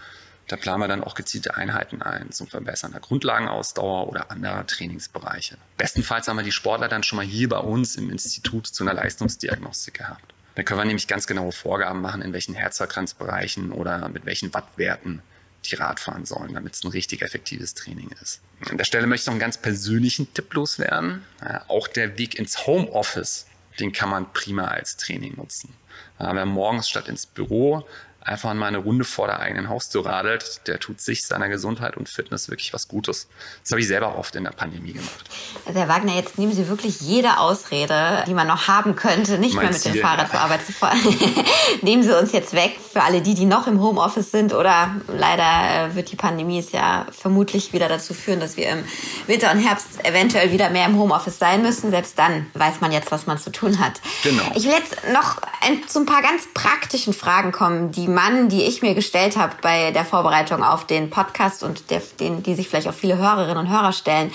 Da 0.46 0.56
planen 0.56 0.80
wir 0.80 0.88
dann 0.88 1.04
auch 1.04 1.14
gezielte 1.14 1.56
Einheiten 1.56 2.00
ein 2.00 2.32
zum 2.32 2.46
Verbessern 2.46 2.92
der 2.92 3.02
Grundlagenausdauer 3.02 4.08
oder 4.08 4.30
anderer 4.30 4.66
Trainingsbereiche. 4.66 5.58
Bestenfalls 5.76 6.26
haben 6.26 6.36
wir 6.36 6.42
die 6.42 6.52
Sportler 6.52 6.88
dann 6.88 7.02
schon 7.02 7.16
mal 7.18 7.26
hier 7.26 7.50
bei 7.50 7.58
uns 7.58 7.96
im 7.96 8.08
Institut 8.08 8.66
zu 8.66 8.82
einer 8.82 8.94
Leistungsdiagnostik 8.94 9.94
gehabt. 9.94 10.32
Da 10.54 10.62
können 10.62 10.80
wir 10.80 10.86
nämlich 10.86 11.06
ganz 11.06 11.26
genaue 11.26 11.52
Vorgaben 11.52 12.00
machen, 12.00 12.22
in 12.22 12.32
welchen 12.32 12.54
Herzfrequenzbereichen 12.54 13.72
oder 13.72 14.08
mit 14.08 14.24
welchen 14.24 14.54
Wattwerten 14.54 15.20
die 15.66 15.74
Radfahren 15.74 16.24
sollen, 16.24 16.54
damit 16.54 16.74
es 16.74 16.82
ein 16.82 16.88
richtig 16.88 17.20
effektives 17.20 17.74
Training 17.74 18.10
ist. 18.22 18.40
An 18.70 18.78
der 18.78 18.84
Stelle 18.84 19.06
möchte 19.06 19.24
ich 19.24 19.26
noch 19.26 19.34
einen 19.34 19.40
ganz 19.40 19.58
persönlichen 19.58 20.32
Tipp 20.32 20.54
loswerden. 20.54 21.24
Auch 21.66 21.88
der 21.88 22.16
Weg 22.16 22.38
ins 22.38 22.66
Homeoffice, 22.66 23.47
den 23.80 23.92
kann 23.92 24.10
man 24.10 24.32
prima 24.32 24.66
als 24.66 24.96
Training 24.96 25.36
nutzen. 25.36 25.72
Ja, 26.18 26.34
wer 26.34 26.46
morgens 26.46 26.88
statt 26.88 27.08
ins 27.08 27.26
Büro 27.26 27.84
einfach 28.28 28.52
mal 28.54 28.66
eine 28.66 28.78
Runde 28.78 29.04
vor 29.04 29.26
der 29.26 29.40
eigenen 29.40 29.68
Haustür 29.68 30.06
radelt, 30.06 30.60
der 30.66 30.78
tut 30.78 31.00
sich, 31.00 31.24
seiner 31.24 31.48
Gesundheit 31.48 31.96
und 31.96 32.08
Fitness 32.08 32.48
wirklich 32.48 32.72
was 32.72 32.88
Gutes. 32.88 33.28
Das 33.62 33.72
habe 33.72 33.80
ich 33.80 33.88
selber 33.88 34.16
oft 34.16 34.36
in 34.36 34.44
der 34.44 34.50
Pandemie 34.50 34.92
gemacht. 34.92 35.24
Also 35.66 35.78
Herr 35.78 35.88
Wagner, 35.88 36.14
jetzt 36.14 36.38
nehmen 36.38 36.52
Sie 36.52 36.68
wirklich 36.68 37.00
jede 37.00 37.38
Ausrede, 37.38 38.24
die 38.26 38.34
man 38.34 38.46
noch 38.46 38.68
haben 38.68 38.96
könnte, 38.96 39.38
nicht 39.38 39.54
mein 39.54 39.64
mehr 39.64 39.72
mit 39.72 39.80
Ziel, 39.80 39.92
dem 39.92 40.02
Fahrrad 40.02 40.26
ja. 40.26 40.30
zur 40.30 40.40
Arbeit 40.40 40.66
zu 40.66 40.72
fahren. 40.72 40.98
nehmen 41.82 42.02
Sie 42.02 42.16
uns 42.16 42.32
jetzt 42.32 42.52
weg 42.52 42.78
für 42.92 43.02
alle 43.02 43.20
die, 43.20 43.34
die 43.34 43.44
noch 43.44 43.66
im 43.66 43.80
Homeoffice 43.80 44.30
sind 44.30 44.52
oder 44.52 44.96
leider 45.08 45.90
äh, 45.90 45.94
wird 45.94 46.10
die 46.10 46.16
Pandemie 46.16 46.58
es 46.58 46.72
ja 46.72 47.06
vermutlich 47.10 47.72
wieder 47.72 47.88
dazu 47.88 48.14
führen, 48.14 48.40
dass 48.40 48.56
wir 48.56 48.68
im 48.68 48.84
Winter 49.26 49.52
und 49.52 49.58
Herbst 49.58 50.04
eventuell 50.04 50.52
wieder 50.52 50.70
mehr 50.70 50.86
im 50.86 50.98
Homeoffice 50.98 51.38
sein 51.38 51.62
müssen. 51.62 51.90
Selbst 51.90 52.18
dann 52.18 52.46
weiß 52.54 52.80
man 52.80 52.92
jetzt, 52.92 53.10
was 53.10 53.26
man 53.26 53.38
zu 53.38 53.50
tun 53.50 53.78
hat. 53.78 54.00
Genau. 54.22 54.42
Ich 54.54 54.64
will 54.64 54.72
jetzt 54.72 54.96
noch 55.12 55.40
zu 55.86 56.00
ein 56.00 56.06
paar 56.06 56.22
ganz 56.22 56.44
praktischen 56.54 57.12
Fragen 57.12 57.52
kommen, 57.52 57.92
die 57.92 58.08
Mann, 58.18 58.48
die 58.48 58.64
ich 58.64 58.82
mir 58.82 58.94
gestellt 58.94 59.36
habe 59.36 59.54
bei 59.62 59.92
der 59.92 60.04
Vorbereitung 60.04 60.64
auf 60.64 60.84
den 60.84 61.08
Podcast 61.08 61.62
und 61.62 61.88
der, 61.90 62.02
den, 62.18 62.42
die 62.42 62.56
sich 62.56 62.68
vielleicht 62.68 62.88
auch 62.88 62.94
viele 62.94 63.16
Hörerinnen 63.16 63.58
und 63.58 63.68
Hörer 63.68 63.92
stellen. 63.92 64.32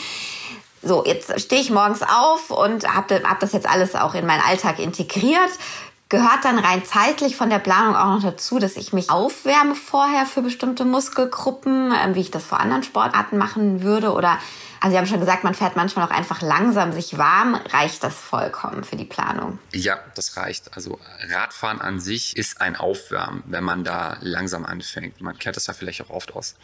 So, 0.81 1.03
jetzt 1.03 1.37
stehe 1.41 1.61
ich 1.61 1.69
morgens 1.69 2.01
auf 2.01 2.49
und 2.49 2.87
habe 2.87 3.21
hab 3.25 3.41
das 3.41 3.51
jetzt 3.51 3.67
alles 3.67 3.93
auch 3.95 4.15
in 4.15 4.25
meinen 4.25 4.41
Alltag 4.47 4.79
integriert. 4.79 5.51
Gehört 6.07 6.45
dann 6.45 6.59
rein 6.59 6.85
zeitlich 6.85 7.35
von 7.35 7.49
der 7.49 7.59
Planung 7.59 7.97
auch 7.97 8.05
noch 8.05 8.23
dazu, 8.23 8.57
dass 8.57 8.77
ich 8.77 8.93
mich 8.93 9.09
aufwärme 9.09 9.75
vorher 9.75 10.25
für 10.27 10.41
bestimmte 10.41 10.85
Muskelgruppen, 10.85 11.91
äh, 11.91 12.15
wie 12.15 12.21
ich 12.21 12.31
das 12.31 12.45
vor 12.45 12.61
anderen 12.61 12.83
Sportarten 12.83 13.37
machen 13.37 13.83
würde? 13.83 14.13
Oder 14.13 14.37
also 14.83 14.95
Sie 14.95 14.97
haben 14.97 15.07
schon 15.07 15.21
gesagt, 15.21 15.45
man 15.45 15.55
fährt 15.55 15.77
manchmal 15.77 16.05
auch 16.05 16.11
einfach 16.11 16.41
langsam 16.41 16.91
sich 16.91 17.17
warm. 17.17 17.55
Reicht 17.55 18.03
das 18.03 18.13
vollkommen 18.13 18.83
für 18.83 18.97
die 18.97 19.05
Planung? 19.05 19.57
Ja, 19.71 19.97
das 20.15 20.35
reicht. 20.35 20.75
Also 20.75 20.99
Radfahren 21.29 21.79
an 21.79 22.01
sich 22.01 22.35
ist 22.35 22.59
ein 22.59 22.75
Aufwärmen, 22.75 23.43
wenn 23.45 23.63
man 23.63 23.85
da 23.85 24.17
langsam 24.19 24.65
anfängt. 24.65 25.21
Man 25.21 25.39
kennt 25.39 25.55
das 25.55 25.67
ja 25.67 25.73
vielleicht 25.73 26.01
auch 26.01 26.09
oft 26.09 26.35
aus 26.35 26.55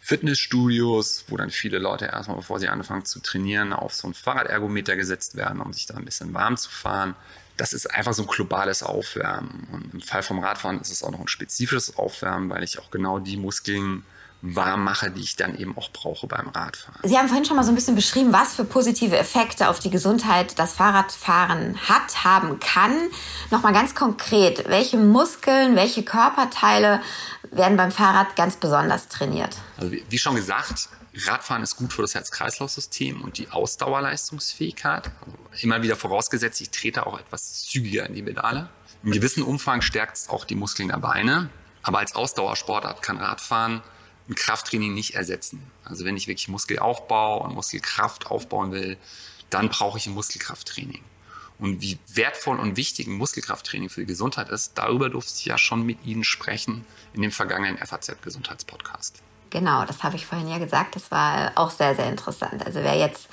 Fitnessstudios, 0.00 1.26
wo 1.28 1.36
dann 1.36 1.50
viele 1.50 1.78
Leute 1.78 2.06
erstmal, 2.06 2.38
bevor 2.38 2.58
sie 2.58 2.66
anfangen 2.66 3.04
zu 3.04 3.20
trainieren, 3.20 3.72
auf 3.72 3.94
so 3.94 4.08
ein 4.08 4.14
Fahrradergometer 4.14 4.96
gesetzt 4.96 5.36
werden, 5.36 5.60
um 5.60 5.72
sich 5.72 5.86
da 5.86 5.94
ein 5.94 6.04
bisschen 6.04 6.34
warm 6.34 6.56
zu 6.56 6.70
fahren. 6.70 7.14
Das 7.58 7.72
ist 7.72 7.86
einfach 7.94 8.12
so 8.12 8.22
ein 8.22 8.28
globales 8.28 8.82
Aufwärmen. 8.82 9.68
Und 9.70 9.94
im 9.94 10.00
Fall 10.00 10.24
vom 10.24 10.40
Radfahren 10.40 10.80
ist 10.80 10.90
es 10.90 11.04
auch 11.04 11.12
noch 11.12 11.20
ein 11.20 11.28
spezifisches 11.28 11.96
Aufwärmen, 11.96 12.50
weil 12.50 12.64
ich 12.64 12.80
auch 12.80 12.90
genau 12.90 13.20
die 13.20 13.36
Muskeln 13.36 14.02
warm 14.40 14.84
mache, 14.84 15.10
die 15.10 15.20
ich 15.20 15.36
dann 15.36 15.56
eben 15.56 15.76
auch 15.76 15.90
brauche 15.90 16.26
beim 16.26 16.48
Radfahren. 16.48 17.00
Sie 17.02 17.18
haben 17.18 17.26
vorhin 17.26 17.44
schon 17.44 17.56
mal 17.56 17.64
so 17.64 17.72
ein 17.72 17.74
bisschen 17.74 17.96
beschrieben, 17.96 18.32
was 18.32 18.54
für 18.54 18.64
positive 18.64 19.16
Effekte 19.16 19.68
auf 19.68 19.80
die 19.80 19.90
Gesundheit 19.90 20.58
das 20.58 20.74
Fahrradfahren 20.74 21.76
hat, 21.88 22.24
haben 22.24 22.60
kann. 22.60 22.92
Nochmal 23.50 23.72
ganz 23.72 23.94
konkret, 23.94 24.68
welche 24.68 24.96
Muskeln, 24.96 25.74
welche 25.74 26.04
Körperteile 26.04 27.00
werden 27.50 27.76
beim 27.76 27.90
Fahrrad 27.90 28.36
ganz 28.36 28.56
besonders 28.56 29.08
trainiert? 29.08 29.56
Also 29.76 29.92
wie 30.08 30.18
schon 30.18 30.36
gesagt, 30.36 30.88
Radfahren 31.26 31.62
ist 31.62 31.76
gut 31.76 31.92
für 31.92 32.02
das 32.02 32.14
Herz-Kreislauf-System 32.14 33.22
und 33.22 33.38
die 33.38 33.50
Ausdauerleistungsfähigkeit. 33.50 35.10
Also 35.26 35.64
immer 35.64 35.82
wieder 35.82 35.96
vorausgesetzt, 35.96 36.60
ich 36.60 36.70
trete 36.70 37.06
auch 37.06 37.18
etwas 37.18 37.64
zügiger 37.64 38.06
in 38.06 38.14
die 38.14 38.22
Pedale. 38.22 38.68
Im 39.02 39.10
gewissen 39.10 39.42
Umfang 39.42 39.80
stärkt 39.80 40.16
es 40.16 40.28
auch 40.28 40.44
die 40.44 40.54
Muskeln 40.54 40.88
der 40.88 40.98
Beine. 40.98 41.50
Aber 41.82 41.98
als 41.98 42.14
Ausdauersportart 42.14 43.02
kann 43.02 43.16
Radfahren 43.16 43.82
ein 44.28 44.34
Krafttraining 44.34 44.94
nicht 44.94 45.14
ersetzen. 45.14 45.62
Also 45.84 46.04
wenn 46.04 46.16
ich 46.16 46.26
wirklich 46.26 46.48
Muskelaufbau 46.48 47.42
und 47.42 47.54
Muskelkraft 47.54 48.26
aufbauen 48.26 48.72
will, 48.72 48.98
dann 49.50 49.68
brauche 49.68 49.98
ich 49.98 50.06
ein 50.06 50.14
Muskelkrafttraining. 50.14 51.02
Und 51.58 51.80
wie 51.80 51.98
wertvoll 52.06 52.60
und 52.60 52.76
wichtig 52.76 53.06
ein 53.08 53.14
Muskelkrafttraining 53.14 53.88
für 53.88 54.02
die 54.02 54.06
Gesundheit 54.06 54.48
ist, 54.48 54.78
darüber 54.78 55.10
durfte 55.10 55.32
ich 55.36 55.44
ja 55.46 55.58
schon 55.58 55.84
mit 55.84 56.04
Ihnen 56.04 56.22
sprechen 56.22 56.84
in 57.14 57.22
dem 57.22 57.32
vergangenen 57.32 57.78
FAZ-Gesundheitspodcast. 57.78 59.22
Genau, 59.50 59.84
das 59.84 60.02
habe 60.02 60.16
ich 60.16 60.26
vorhin 60.26 60.48
ja 60.48 60.58
gesagt. 60.58 60.94
Das 60.94 61.10
war 61.10 61.52
auch 61.56 61.70
sehr, 61.70 61.96
sehr 61.96 62.08
interessant. 62.08 62.64
Also 62.64 62.80
wer 62.82 62.96
jetzt 62.96 63.28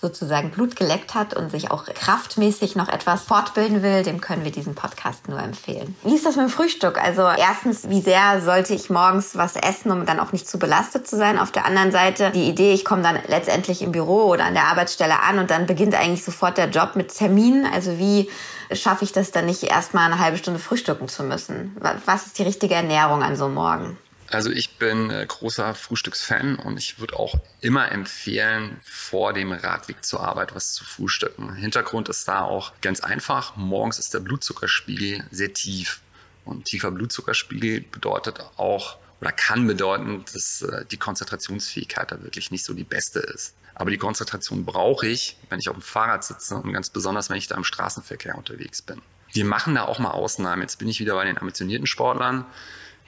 sozusagen 0.00 0.50
Blut 0.50 0.76
geleckt 0.76 1.14
hat 1.14 1.34
und 1.34 1.50
sich 1.50 1.70
auch 1.70 1.86
kraftmäßig 1.86 2.76
noch 2.76 2.88
etwas 2.88 3.22
fortbilden 3.22 3.82
will, 3.82 4.02
dem 4.02 4.20
können 4.20 4.44
wir 4.44 4.52
diesen 4.52 4.74
Podcast 4.74 5.28
nur 5.28 5.38
empfehlen. 5.38 5.96
Wie 6.02 6.14
ist 6.14 6.26
das 6.26 6.36
mit 6.36 6.46
dem 6.46 6.50
Frühstück? 6.50 7.02
Also 7.02 7.22
erstens, 7.22 7.88
wie 7.88 8.00
sehr 8.00 8.40
sollte 8.42 8.74
ich 8.74 8.90
morgens 8.90 9.36
was 9.36 9.56
essen, 9.56 9.90
um 9.90 10.06
dann 10.06 10.20
auch 10.20 10.32
nicht 10.32 10.48
zu 10.48 10.58
belastet 10.58 11.06
zu 11.06 11.16
sein? 11.16 11.38
Auf 11.38 11.52
der 11.52 11.64
anderen 11.64 11.92
Seite 11.92 12.30
die 12.32 12.48
Idee, 12.48 12.72
ich 12.72 12.84
komme 12.84 13.02
dann 13.02 13.18
letztendlich 13.28 13.82
im 13.82 13.92
Büro 13.92 14.24
oder 14.24 14.44
an 14.44 14.54
der 14.54 14.64
Arbeitsstelle 14.64 15.20
an 15.20 15.38
und 15.38 15.50
dann 15.50 15.66
beginnt 15.66 15.94
eigentlich 15.94 16.24
sofort 16.24 16.58
der 16.58 16.68
Job 16.68 16.96
mit 16.96 17.14
Terminen. 17.16 17.66
Also 17.66 17.98
wie 17.98 18.30
schaffe 18.72 19.04
ich 19.04 19.12
das 19.12 19.30
dann 19.30 19.46
nicht 19.46 19.62
erstmal 19.62 20.10
eine 20.10 20.20
halbe 20.20 20.38
Stunde 20.38 20.60
frühstücken 20.60 21.08
zu 21.08 21.22
müssen? 21.22 21.76
Was 22.04 22.26
ist 22.26 22.38
die 22.38 22.42
richtige 22.42 22.74
Ernährung 22.74 23.22
an 23.22 23.36
so 23.36 23.46
einem 23.46 23.54
Morgen? 23.54 23.98
Also 24.34 24.50
ich 24.50 24.78
bin 24.78 25.10
äh, 25.10 25.24
großer 25.26 25.76
Frühstücksfan 25.76 26.56
und 26.56 26.76
ich 26.76 26.98
würde 26.98 27.16
auch 27.16 27.36
immer 27.60 27.92
empfehlen, 27.92 28.78
vor 28.82 29.32
dem 29.32 29.52
Radweg 29.52 30.04
zur 30.04 30.20
Arbeit 30.24 30.56
was 30.56 30.72
zu 30.72 30.84
frühstücken. 30.84 31.54
Hintergrund 31.54 32.08
ist 32.08 32.26
da 32.26 32.42
auch 32.42 32.72
ganz 32.80 32.98
einfach. 32.98 33.54
Morgens 33.54 34.00
ist 34.00 34.12
der 34.12 34.18
Blutzuckerspiegel 34.18 35.24
sehr 35.30 35.52
tief. 35.52 36.00
Und 36.44 36.64
tiefer 36.64 36.90
Blutzuckerspiegel 36.90 37.82
bedeutet 37.82 38.40
auch 38.56 38.98
oder 39.20 39.30
kann 39.30 39.68
bedeuten, 39.68 40.24
dass 40.32 40.62
äh, 40.62 40.84
die 40.84 40.96
Konzentrationsfähigkeit 40.96 42.10
da 42.10 42.20
wirklich 42.22 42.50
nicht 42.50 42.64
so 42.64 42.74
die 42.74 42.82
beste 42.82 43.20
ist. 43.20 43.54
Aber 43.76 43.90
die 43.90 43.98
Konzentration 43.98 44.64
brauche 44.64 45.06
ich, 45.06 45.36
wenn 45.48 45.60
ich 45.60 45.68
auf 45.68 45.76
dem 45.76 45.82
Fahrrad 45.82 46.24
sitze 46.24 46.56
und 46.56 46.72
ganz 46.72 46.90
besonders, 46.90 47.30
wenn 47.30 47.36
ich 47.36 47.46
da 47.46 47.56
im 47.56 47.64
Straßenverkehr 47.64 48.36
unterwegs 48.36 48.82
bin. 48.82 49.00
Wir 49.32 49.44
machen 49.44 49.76
da 49.76 49.84
auch 49.84 50.00
mal 50.00 50.10
Ausnahmen. 50.10 50.62
Jetzt 50.62 50.80
bin 50.80 50.88
ich 50.88 50.98
wieder 50.98 51.14
bei 51.14 51.24
den 51.24 51.38
ambitionierten 51.38 51.86
Sportlern 51.86 52.44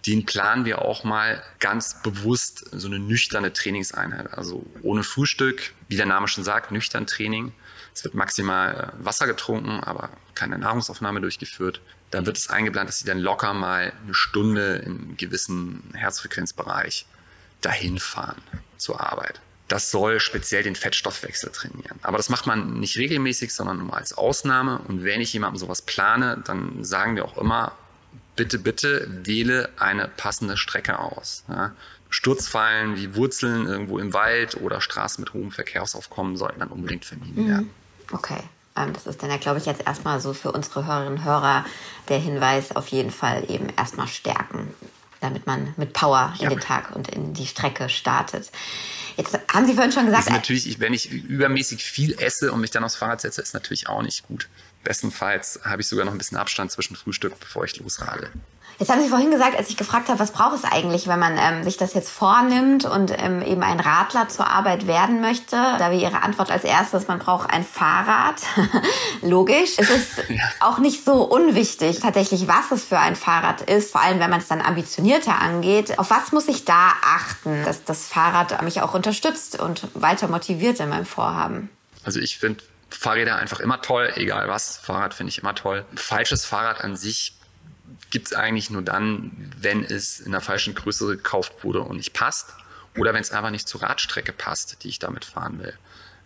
den 0.07 0.25
planen 0.25 0.65
wir 0.65 0.83
auch 0.83 1.05
mal 1.05 1.43
ganz 1.59 2.01
bewusst 2.03 2.67
so 2.73 2.87
eine 2.87 2.99
nüchterne 2.99 3.53
Trainingseinheit. 3.53 4.33
Also 4.35 4.65
ohne 4.83 5.03
Frühstück, 5.03 5.73
wie 5.89 5.97
der 5.97 6.07
Name 6.07 6.29
schon 6.29 6.45
sagt, 6.45 6.71
nüchtern 6.71 7.07
Training. 7.07 7.53
Es 7.95 8.05
wird 8.05 8.15
maximal 8.15 8.93
äh, 9.01 9.05
Wasser 9.05 9.27
getrunken, 9.27 9.81
aber 9.83 10.11
keine 10.35 10.59
Nahrungsaufnahme 10.59 11.21
durchgeführt. 11.21 11.81
Dann 12.11 12.25
wird 12.25 12.37
es 12.37 12.51
eingeplant, 12.51 12.89
dass 12.89 13.01
sie 13.01 13.07
dann 13.07 13.19
locker 13.19 13.53
mal 13.53 13.93
eine 14.05 14.15
Stunde 14.15 14.77
im 14.77 15.17
gewissen 15.17 15.91
Herzfrequenzbereich 15.95 17.07
dahin 17.61 17.99
fahren 17.99 18.41
zur 18.77 19.01
Arbeit. 19.01 19.41
Das 19.67 19.91
soll 19.91 20.21
speziell 20.21 20.63
den 20.63 20.77
Fettstoffwechsel 20.77 21.51
trainieren. 21.51 21.99
Aber 22.03 22.19
das 22.19 22.29
macht 22.29 22.47
man 22.47 22.79
nicht 22.79 22.97
regelmäßig, 22.97 23.53
sondern 23.53 23.79
nur 23.79 23.97
als 23.97 24.13
Ausnahme. 24.13 24.79
Und 24.79 25.03
wenn 25.03 25.21
ich 25.21 25.33
jemandem 25.33 25.59
sowas 25.59 25.83
plane, 25.83 26.41
dann 26.47 26.85
sagen 26.85 27.17
wir 27.17 27.25
auch 27.25 27.37
immer, 27.37 27.73
bitte, 28.37 28.59
bitte 28.59 29.07
wähle 29.09 29.71
eine 29.78 30.09
passende 30.09 30.57
Strecke 30.57 30.99
aus. 30.99 31.45
Ja. 31.49 31.73
Sturzfallen 32.09 32.97
wie 32.97 33.14
Wurzeln 33.16 33.66
irgendwo 33.66 33.99
im 33.99 34.12
Wald 34.12 34.61
oder 34.61 34.81
Straßen 34.81 35.23
mit 35.23 35.35
hohem 35.35 35.50
Verkehrsaufkommen 35.50 36.37
sollten 36.37 36.61
dann 36.61 36.69
unbedingt 36.69 37.05
vermieden 37.05 37.45
mhm. 37.45 37.49
werden. 37.49 37.71
Okay. 38.12 38.40
Ähm, 38.76 38.93
das 38.93 39.07
ist 39.07 39.23
dann 39.23 39.31
ja, 39.31 39.38
glaube 39.38 39.59
ich, 39.59 39.66
jetzt 39.66 39.87
erstmal 39.87 40.21
so 40.21 40.33
für 40.33 40.52
unsere 40.52 40.87
Hörerinnen 40.87 41.19
und 41.19 41.25
Hörer 41.25 41.64
der 42.09 42.19
Hinweis 42.19 42.75
auf 42.76 42.88
jeden 42.88 43.11
Fall 43.11 43.45
eben 43.50 43.69
erstmal 43.76 44.07
stärken. 44.07 44.73
Damit 45.21 45.47
man 45.47 45.75
mit 45.77 45.93
Power 45.93 46.35
in 46.39 46.45
ja. 46.45 46.51
den 46.51 46.61
Tag 46.61 46.95
und 46.95 47.09
in 47.09 47.35
die 47.35 47.47
Strecke 47.47 47.89
startet. 47.89 48.51
Jetzt 49.17 49.39
haben 49.53 49.67
Sie 49.67 49.75
vorhin 49.75 49.93
schon 49.93 50.07
gesagt. 50.07 50.31
natürlich, 50.31 50.79
wenn 50.79 50.93
ich 50.93 51.11
übermäßig 51.11 51.83
viel 51.83 52.15
esse 52.21 52.53
und 52.53 52.61
mich 52.61 52.71
dann 52.71 52.85
aufs 52.85 52.97
Fahrrad 52.97 53.21
setze, 53.21 53.41
ist 53.41 53.55
natürlich 53.55 53.89
auch 53.89 54.03
nicht 54.03 54.27
gut. 54.27 54.49
Bestenfalls 54.85 55.61
habe 55.65 55.83
ich 55.83 55.89
sogar 55.89 56.05
noch 56.05 56.13
ein 56.13 56.19
bisschen 56.19 56.37
Abstand 56.37 56.71
zwischen 56.71 56.97
Frühstück, 56.97 57.39
bevor 57.41 57.65
ich 57.65 57.77
losradel. 57.79 58.31
Jetzt 58.78 58.90
haben 58.90 59.00
Sie 59.00 59.09
vorhin 59.09 59.30
gesagt, 59.30 59.56
als 59.56 59.71
ich 59.71 59.76
gefragt 59.78 60.09
habe, 60.09 60.18
was 60.18 60.33
braucht 60.33 60.54
es 60.54 60.64
eigentlich, 60.64 61.09
wenn 61.09 61.18
man 61.18 61.38
ähm, 61.38 61.64
sich 61.64 61.78
das 61.78 61.95
jetzt 61.95 62.11
vornimmt 62.11 62.85
und 62.85 63.11
ähm, 63.16 63.40
eben 63.40 63.62
ein 63.62 63.80
Radler 63.80 64.28
zur 64.28 64.49
Arbeit 64.49 64.87
werden 64.87 65.23
möchte? 65.23 65.56
Da 65.56 65.90
wäre 65.90 65.95
Ihre 65.95 66.23
Antwort 66.23 66.50
als 66.50 66.62
erstes, 66.62 67.09
man 67.09 67.18
braucht 67.18 67.49
ein 67.49 67.64
Fahrrad. 67.64 68.42
Logisch. 69.23 69.73
Es 69.78 69.88
ist 69.88 70.18
ja. 70.28 70.42
auch 70.61 70.78
nicht 70.78 71.04
so 71.04 71.23
unwichtig, 71.23 72.00
tatsächlich, 72.00 72.49
was 72.49 72.71
es 72.71 72.85
für 72.85 72.99
ein 72.99 73.16
Fahrrad 73.16 73.62
ist, 73.62 73.92
vor 73.92 74.02
allem 74.02 74.21
wenn 74.21 74.28
man 74.28 74.40
es 74.40 74.49
dann 74.49 74.61
ambitionierter 74.61 75.40
angeht. 75.40 75.99
Auf 75.99 76.11
was 76.11 76.33
muss 76.33 76.47
ich 76.47 76.66
da 76.66 76.92
achten, 77.02 77.64
dass 77.64 77.85
das 77.85 78.06
Fahrrad 78.06 78.61
mich 78.62 78.83
auch 78.83 78.92
unterstützt 78.92 79.59
und 79.59 79.88
weiter 79.95 80.28
motiviert 80.28 80.80
in 80.80 80.90
meinem 80.90 81.06
Vorhaben? 81.06 81.71
Also 82.04 82.21
ich 82.21 82.38
finde 82.38 82.62
Fahrräder 82.90 83.37
einfach 83.37 83.61
immer 83.61 83.80
toll, 83.80 84.12
egal 84.16 84.49
was. 84.49 84.76
Fahrrad 84.76 85.14
finde 85.14 85.30
ich 85.30 85.38
immer 85.38 85.54
toll. 85.54 85.87
Falsches 85.95 86.45
Fahrrad 86.45 86.85
an 86.85 86.95
sich 86.95 87.37
gibt 88.11 88.28
es 88.28 88.33
eigentlich 88.33 88.71
nur 88.71 88.83
dann, 88.83 89.52
wenn 89.59 89.85
es 89.85 90.21
in 90.21 90.33
der 90.33 90.40
falschen 90.40 90.75
Größe 90.75 91.07
gekauft 91.07 91.64
wurde 91.64 91.81
und 91.81 91.97
nicht 91.97 92.12
passt 92.12 92.55
oder 92.97 93.14
wenn 93.14 93.21
es 93.21 93.31
einfach 93.31 93.50
nicht 93.50 93.69
zur 93.69 93.83
Radstrecke 93.83 94.33
passt, 94.33 94.83
die 94.83 94.88
ich 94.88 94.99
damit 94.99 95.25
fahren 95.25 95.59
will. 95.59 95.75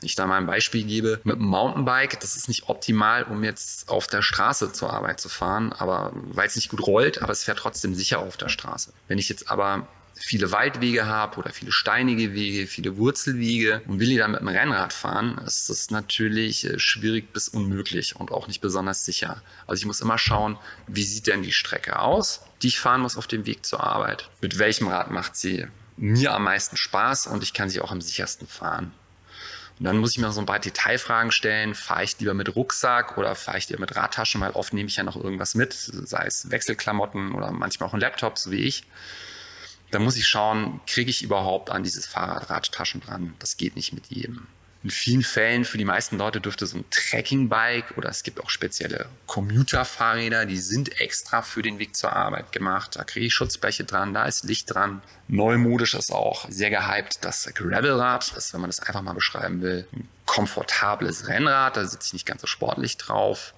Wenn 0.00 0.07
ich 0.07 0.14
da 0.14 0.26
mal 0.26 0.38
ein 0.38 0.47
Beispiel 0.47 0.85
gebe, 0.85 1.21
mit 1.25 1.37
einem 1.37 1.47
Mountainbike, 1.47 2.19
das 2.21 2.37
ist 2.37 2.49
nicht 2.49 2.69
optimal, 2.69 3.25
um 3.25 3.45
jetzt 3.45 3.88
auf 3.88 4.07
der 4.07 4.23
Straße 4.23 4.73
zur 4.73 4.93
Arbeit 4.93 5.21
zu 5.21 5.29
fahren, 5.29 5.73
aber 5.73 6.12
weil 6.14 6.47
es 6.47 6.57
nicht 6.57 6.71
gut 6.71 6.87
rollt, 6.87 7.23
aber 7.23 7.33
es 7.33 7.45
fährt 7.45 7.59
trotzdem 7.59 7.95
sicher 7.95 8.21
auf 8.21 8.37
der 8.37 8.49
Straße. 8.49 8.93
Wenn 9.09 9.19
ich 9.19 9.29
jetzt 9.29 9.50
aber 9.50 9.87
viele 10.23 10.53
Waldwege 10.53 11.07
habe 11.07 11.39
oder 11.39 11.50
viele 11.50 11.73
steinige 11.73 12.35
Wege, 12.35 12.67
viele 12.67 12.97
Wurzelwege 12.97 13.83
und 13.87 14.00
will 14.00 14.09
die 14.09 14.17
dann 14.17 14.33
mit 14.33 14.41
dem 14.41 14.49
Rennrad 14.49 14.93
fahren, 14.93 15.39
ist 15.47 15.71
das 15.71 15.91
natürlich 15.91 16.67
äh, 16.67 16.79
schwierig 16.79 17.33
bis 17.33 17.49
unmöglich 17.49 18.17
und 18.17 18.31
auch 18.31 18.47
nicht 18.47 18.61
besonders 18.61 19.05
sicher. 19.05 19.43
Also 19.67 19.81
ich 19.81 19.87
muss 19.87 20.00
immer 20.00 20.19
schauen, 20.19 20.59
wie 20.87 21.03
sieht 21.03 21.27
denn 21.27 21.43
die 21.43 21.53
Strecke 21.53 21.99
aus, 21.99 22.43
die 22.62 22.69
ich 22.69 22.79
fahren 22.79 23.00
muss 23.00 23.17
auf 23.17 23.27
dem 23.27 23.47
Weg 23.47 23.65
zur 23.65 23.83
Arbeit. 23.83 24.29
Mit 24.41 24.59
welchem 24.59 24.89
Rad 24.89 25.11
macht 25.11 25.37
sie 25.37 25.67
mir 25.97 26.33
am 26.33 26.45
meisten 26.45 26.77
Spaß 26.77 27.27
und 27.27 27.43
ich 27.43 27.53
kann 27.53 27.69
sie 27.69 27.81
auch 27.81 27.91
am 27.91 28.00
sichersten 28.00 28.47
fahren. 28.47 28.93
Und 29.79 29.87
dann 29.87 29.97
muss 29.97 30.12
ich 30.12 30.19
mir 30.19 30.31
so 30.31 30.41
ein 30.41 30.47
paar 30.47 30.59
Detailfragen 30.59 31.33
stellen. 31.33 31.75
Fahre 31.75 32.05
ich 32.05 32.19
lieber 32.19 32.35
mit 32.35 32.55
Rucksack 32.55 33.17
oder 33.17 33.35
fahre 33.35 33.57
ich 33.57 33.69
lieber 33.71 33.81
mit 33.81 33.97
Radtaschen? 33.97 34.41
Weil 34.43 34.50
oft 34.50 34.75
nehme 34.75 34.89
ich 34.89 34.97
ja 34.97 35.05
noch 35.05 35.17
irgendwas 35.17 35.55
mit, 35.55 35.73
sei 35.73 36.27
es 36.27 36.50
Wechselklamotten 36.50 37.33
oder 37.33 37.50
manchmal 37.50 37.89
auch 37.89 37.95
ein 37.95 38.00
Laptop, 38.00 38.39
so 38.39 38.50
wie 38.50 38.61
ich. 38.61 38.85
Da 39.91 39.99
muss 39.99 40.17
ich 40.17 40.27
schauen, 40.27 40.81
kriege 40.87 41.11
ich 41.11 41.23
überhaupt 41.23 41.71
an 41.71 41.83
dieses 41.83 42.07
Fahrrad 42.07 42.51
Radtaschen 42.51 43.01
dran? 43.01 43.35
Das 43.39 43.57
geht 43.57 43.77
nicht 43.77 43.93
mit 43.93 44.07
jedem. 44.07 44.47
In 44.83 44.91
vielen 44.91 45.23
Fällen, 45.23 45.67
für 45.67 45.77
die 45.77 45.85
meisten 45.85 46.17
Leute 46.17 46.41
dürfte 46.41 46.65
so 46.65 46.79
ein 46.79 46.87
Trekkingbike 46.89 47.95
oder 47.97 48.09
es 48.09 48.23
gibt 48.23 48.41
auch 48.41 48.49
spezielle 48.49 49.11
Commuter-Fahrräder, 49.27 50.47
die 50.47 50.57
sind 50.57 51.03
extra 51.03 51.43
für 51.43 51.61
den 51.61 51.79
Weg 51.79 51.95
zur 51.95 52.15
Arbeit 52.15 52.51
gemacht. 52.51 52.97
Da 52.97 53.05
kriege 53.05 53.27
ich 53.27 53.35
Schutzbleche 53.35 53.85
dran, 53.85 54.15
da 54.15 54.25
ist 54.25 54.45
Licht 54.45 54.73
dran. 54.73 55.03
Neumodisch 55.29 55.93
ist 55.93 56.11
auch 56.11 56.49
sehr 56.49 56.71
gehypt 56.71 57.19
das 57.23 57.51
Gravelrad, 57.53 58.35
das, 58.35 58.55
wenn 58.55 58.63
man 58.63 58.71
das 58.71 58.81
einfach 58.81 59.03
mal 59.03 59.13
beschreiben 59.13 59.61
will, 59.61 59.87
ein 59.93 60.09
komfortables 60.25 61.29
Rennrad, 61.29 61.77
da 61.77 61.85
sitze 61.85 62.07
ich 62.07 62.13
nicht 62.15 62.27
ganz 62.27 62.41
so 62.41 62.47
sportlich 62.47 62.97
drauf. 62.97 63.53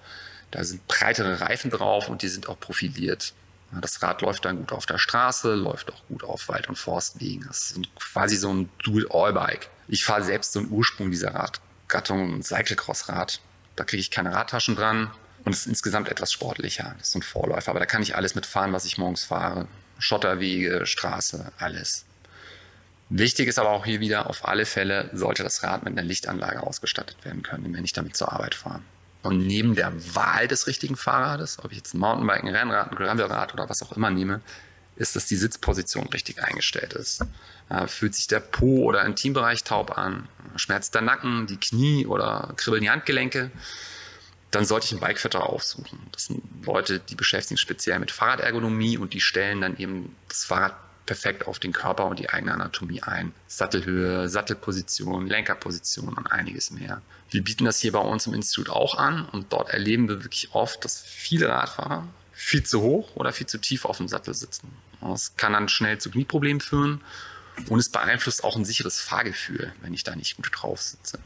Da 0.51 0.65
sind 0.65 0.85
breitere 0.87 1.39
Reifen 1.39 1.71
drauf 1.71 2.09
und 2.09 2.21
die 2.21 2.27
sind 2.27 2.49
auch 2.49 2.59
profiliert. 2.59 3.33
Das 3.81 4.01
Rad 4.01 4.21
läuft 4.21 4.45
dann 4.45 4.57
gut 4.57 4.71
auf 4.71 4.85
der 4.85 4.97
Straße, 4.97 5.55
läuft 5.55 5.91
auch 5.91 6.07
gut 6.07 6.23
auf 6.23 6.49
Wald- 6.49 6.69
und 6.69 6.77
Forstwegen. 6.77 7.45
Das 7.47 7.71
ist 7.71 7.95
quasi 7.95 8.35
so 8.35 8.53
ein 8.53 8.69
Dual-All-Bike. 8.83 9.69
Ich 9.87 10.05
fahre 10.05 10.23
selbst 10.23 10.53
so 10.53 10.59
einen 10.59 10.71
Ursprung 10.71 11.11
dieser 11.11 11.33
Radgattung, 11.33 12.35
ein 12.35 12.43
Cyclecross-Rad. 12.43 13.39
Da 13.75 13.83
kriege 13.83 14.01
ich 14.01 14.11
keine 14.11 14.33
Radtaschen 14.33 14.75
dran 14.75 15.11
und 15.45 15.53
es 15.53 15.61
ist 15.61 15.67
insgesamt 15.67 16.09
etwas 16.09 16.31
sportlicher. 16.31 16.95
Das 16.97 17.07
ist 17.07 17.13
so 17.13 17.19
ein 17.19 17.23
Vorläufer, 17.23 17.71
aber 17.71 17.79
da 17.79 17.85
kann 17.85 18.01
ich 18.01 18.15
alles 18.15 18.35
mitfahren, 18.35 18.73
was 18.73 18.85
ich 18.85 18.97
morgens 18.97 19.23
fahre. 19.25 19.67
Schotterwege, 19.99 20.85
Straße, 20.85 21.51
alles. 21.57 22.05
Wichtig 23.09 23.47
ist 23.47 23.59
aber 23.59 23.69
auch 23.69 23.85
hier 23.85 23.99
wieder, 23.99 24.29
auf 24.29 24.47
alle 24.47 24.65
Fälle 24.65 25.09
sollte 25.13 25.43
das 25.43 25.61
Rad 25.63 25.83
mit 25.83 25.93
einer 25.93 26.07
Lichtanlage 26.07 26.63
ausgestattet 26.63 27.23
werden 27.23 27.43
können, 27.43 27.73
wenn 27.73 27.85
ich 27.85 27.93
damit 27.93 28.15
zur 28.15 28.31
Arbeit 28.31 28.55
fahre. 28.55 28.81
Und 29.23 29.39
neben 29.39 29.73
der 29.73 29.93
Wahl 30.15 30.47
des 30.47 30.67
richtigen 30.67 30.95
Fahrrades, 30.95 31.57
ob 31.63 31.71
ich 31.71 31.77
jetzt 31.77 31.93
ein 31.93 31.99
Mountainbike, 31.99 32.43
ein 32.43 32.49
Rennrad, 32.49 32.91
ein 32.91 32.95
Gravelrad 32.95 33.53
oder 33.53 33.69
was 33.69 33.81
auch 33.81 33.93
immer 33.93 34.09
nehme, 34.09 34.41
ist, 34.95 35.15
dass 35.15 35.25
die 35.25 35.37
Sitzposition 35.37 36.07
richtig 36.07 36.43
eingestellt 36.43 36.93
ist. 36.93 37.25
Fühlt 37.87 38.13
sich 38.13 38.27
der 38.27 38.41
Po 38.41 38.83
oder 38.83 39.03
Intimbereich 39.05 39.63
taub 39.63 39.97
an, 39.97 40.27
schmerzt 40.57 40.93
der 40.93 41.01
Nacken, 41.01 41.47
die 41.47 41.57
Knie 41.57 42.05
oder 42.05 42.53
kribbeln 42.57 42.83
die 42.83 42.89
Handgelenke, 42.89 43.49
dann 44.51 44.65
sollte 44.65 44.85
ich 44.85 44.91
einen 44.91 45.01
Bikefitter 45.01 45.49
aufsuchen. 45.49 45.99
Das 46.11 46.25
sind 46.25 46.43
Leute, 46.63 46.99
die 46.99 47.15
beschäftigen 47.15 47.55
sich 47.55 47.61
speziell 47.61 47.97
mit 47.99 48.11
Fahrradergonomie 48.11 48.97
und 48.97 49.13
die 49.13 49.21
stellen 49.21 49.61
dann 49.61 49.77
eben 49.77 50.15
das 50.27 50.43
Fahrrad 50.43 50.75
perfekt 51.05 51.47
auf 51.47 51.59
den 51.59 51.73
Körper 51.73 52.05
und 52.05 52.19
die 52.19 52.29
eigene 52.29 52.53
Anatomie 52.53 53.01
ein. 53.01 53.33
Sattelhöhe, 53.47 54.29
Sattelposition, 54.29 55.27
Lenkerposition 55.27 56.13
und 56.13 56.27
einiges 56.27 56.71
mehr. 56.71 57.01
Wir 57.29 57.43
bieten 57.43 57.65
das 57.65 57.79
hier 57.79 57.91
bei 57.91 57.99
uns 57.99 58.27
im 58.27 58.33
Institut 58.33 58.69
auch 58.69 58.97
an 58.97 59.25
und 59.25 59.51
dort 59.51 59.69
erleben 59.69 60.07
wir 60.07 60.23
wirklich 60.23 60.49
oft, 60.53 60.83
dass 60.85 61.01
viele 61.01 61.49
Radfahrer 61.49 62.07
viel 62.31 62.63
zu 62.63 62.81
hoch 62.81 63.15
oder 63.15 63.33
viel 63.33 63.47
zu 63.47 63.57
tief 63.57 63.85
auf 63.85 63.97
dem 63.97 64.07
Sattel 64.07 64.33
sitzen. 64.33 64.69
Das 65.01 65.35
kann 65.35 65.53
dann 65.53 65.69
schnell 65.69 65.97
zu 65.97 66.09
Knieproblemen 66.09 66.61
führen 66.61 67.01
und 67.69 67.79
es 67.79 67.89
beeinflusst 67.89 68.43
auch 68.43 68.55
ein 68.55 68.65
sicheres 68.65 68.99
Fahrgefühl, 68.99 69.73
wenn 69.81 69.93
ich 69.93 70.03
da 70.03 70.15
nicht 70.15 70.37
gut 70.37 70.49
drauf 70.51 70.81
sitze. 70.81 71.19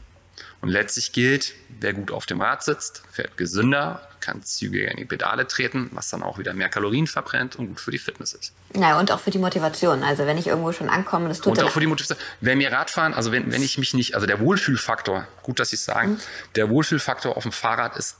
Und 0.60 0.70
letztlich 0.70 1.12
gilt, 1.12 1.54
wer 1.80 1.92
gut 1.92 2.10
auf 2.10 2.26
dem 2.26 2.40
Rad 2.40 2.64
sitzt, 2.64 3.02
fährt 3.12 3.36
gesünder, 3.36 4.08
kann 4.20 4.42
zügiger 4.42 4.90
in 4.90 4.96
die 4.96 5.04
Pedale 5.04 5.46
treten, 5.46 5.88
was 5.92 6.10
dann 6.10 6.24
auch 6.24 6.38
wieder 6.38 6.52
mehr 6.52 6.68
Kalorien 6.68 7.06
verbrennt 7.06 7.56
und 7.56 7.68
gut 7.68 7.80
für 7.80 7.92
die 7.92 7.98
Fitness 7.98 8.32
ist. 8.32 8.52
Ja, 8.74 8.98
und 8.98 9.12
auch 9.12 9.20
für 9.20 9.30
die 9.30 9.38
Motivation. 9.38 10.02
Also 10.02 10.26
wenn 10.26 10.36
ich 10.36 10.48
irgendwo 10.48 10.72
schon 10.72 10.88
ankomme, 10.88 11.28
das 11.28 11.40
tut 11.40 11.58
Und 11.58 11.62
auch 11.62 11.70
für 11.70 11.80
die 11.80 11.86
Motivation. 11.86 12.18
Wenn 12.40 12.58
mir 12.58 12.72
Radfahren, 12.72 13.14
also 13.14 13.30
wenn, 13.30 13.52
wenn 13.52 13.62
ich 13.62 13.78
mich 13.78 13.94
nicht, 13.94 14.16
also 14.16 14.26
der 14.26 14.40
Wohlfühlfaktor, 14.40 15.28
gut, 15.42 15.60
dass 15.60 15.70
Sie 15.70 15.76
es 15.76 15.84
sagen, 15.84 16.12
mhm. 16.12 16.20
der 16.56 16.68
Wohlfühlfaktor 16.70 17.36
auf 17.36 17.44
dem 17.44 17.52
Fahrrad 17.52 17.96
ist 17.96 18.16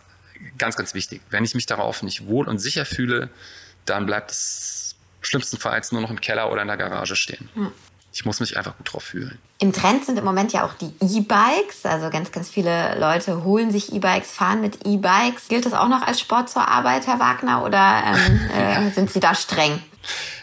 ganz, 0.57 0.77
ganz 0.77 0.95
wichtig. 0.95 1.21
Wenn 1.31 1.45
ich 1.45 1.57
mich 1.57 1.67
darauf 1.67 2.05
nicht 2.05 2.27
wohl 2.27 2.47
und 2.47 2.59
sicher 2.59 2.85
fühle, 2.85 3.31
dann 3.85 4.07
bleibt 4.07 4.31
es 4.31 4.95
schlimmstenfalls 5.23 5.91
nur 5.91 6.01
noch 6.01 6.11
im 6.11 6.21
Keller 6.21 6.53
oder 6.53 6.63
in 6.63 6.69
der 6.69 6.77
Garage 6.77 7.17
stehen. 7.17 7.49
Mhm 7.57 7.73
ich 8.13 8.25
muss 8.25 8.41
mich 8.41 8.57
einfach 8.57 8.77
gut 8.77 8.93
drauf 8.93 9.05
fühlen. 9.05 9.39
Im 9.59 9.73
Trend 9.73 10.05
sind 10.05 10.19
im 10.19 10.25
Moment 10.25 10.53
ja 10.53 10.65
auch 10.65 10.75
die 10.75 10.93
E-Bikes. 11.01 11.85
Also 11.85 12.11
ganz, 12.11 12.33
ganz 12.33 12.49
viele 12.49 12.99
Leute 12.99 13.45
holen 13.45 13.71
sich 13.71 13.93
E-Bikes, 13.93 14.31
fahren 14.31 14.61
mit 14.61 14.87
E-Bikes. 14.87 15.49
Gilt 15.49 15.67
das 15.67 15.73
auch 15.73 15.89
noch 15.89 16.03
als 16.03 16.21
Sport 16.21 16.49
zur 16.49 16.67
Arbeit, 16.67 17.07
Herr 17.07 17.19
Wagner, 17.19 17.65
oder 17.65 18.03
ähm, 18.07 18.51
äh, 18.89 18.91
sind 18.91 19.11
Sie 19.11 19.21
da 19.21 19.35
streng? 19.35 19.83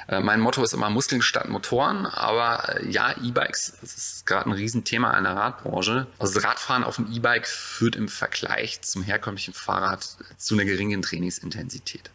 Äh, 0.08 0.20
mein 0.20 0.40
Motto 0.40 0.64
ist 0.64 0.74
immer 0.74 0.90
Muskeln 0.90 1.22
statt 1.22 1.50
Motoren, 1.50 2.06
aber 2.06 2.82
äh, 2.82 2.90
ja, 2.90 3.16
E-Bikes, 3.24 3.78
das 3.82 3.96
ist 3.96 4.26
gerade 4.26 4.50
ein 4.50 4.54
Riesenthema 4.54 5.18
in 5.18 5.24
der 5.24 5.36
Radbranche. 5.36 6.08
Also 6.20 6.36
das 6.36 6.44
Radfahren 6.44 6.84
auf 6.84 6.98
dem 6.98 7.12
E-Bike 7.12 7.48
führt 7.48 7.96
im 7.96 8.08
Vergleich 8.08 8.82
zum 8.82 9.02
herkömmlichen 9.02 9.54
Fahrrad 9.54 10.08
zu 10.38 10.54
einer 10.54 10.66
geringen 10.66 11.02
Trainingsintensität. 11.02 12.12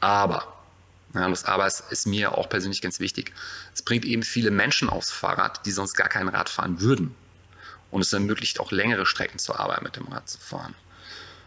Aber 0.00 0.53
ja, 1.14 1.28
das 1.28 1.44
Aber 1.44 1.66
ist, 1.66 1.84
ist 1.90 2.06
mir 2.06 2.36
auch 2.36 2.48
persönlich 2.48 2.82
ganz 2.82 2.98
wichtig. 3.00 3.32
Es 3.72 3.82
bringt 3.82 4.04
eben 4.04 4.22
viele 4.22 4.50
Menschen 4.50 4.88
aufs 4.90 5.10
Fahrrad, 5.10 5.64
die 5.64 5.70
sonst 5.70 5.94
gar 5.94 6.08
kein 6.08 6.28
Rad 6.28 6.48
fahren 6.48 6.80
würden. 6.80 7.14
Und 7.90 8.00
es 8.00 8.12
ermöglicht 8.12 8.58
auch 8.58 8.72
längere 8.72 9.06
Strecken 9.06 9.38
zur 9.38 9.60
Arbeit 9.60 9.82
mit 9.82 9.96
dem 9.96 10.08
Rad 10.08 10.28
zu 10.28 10.38
fahren. 10.38 10.74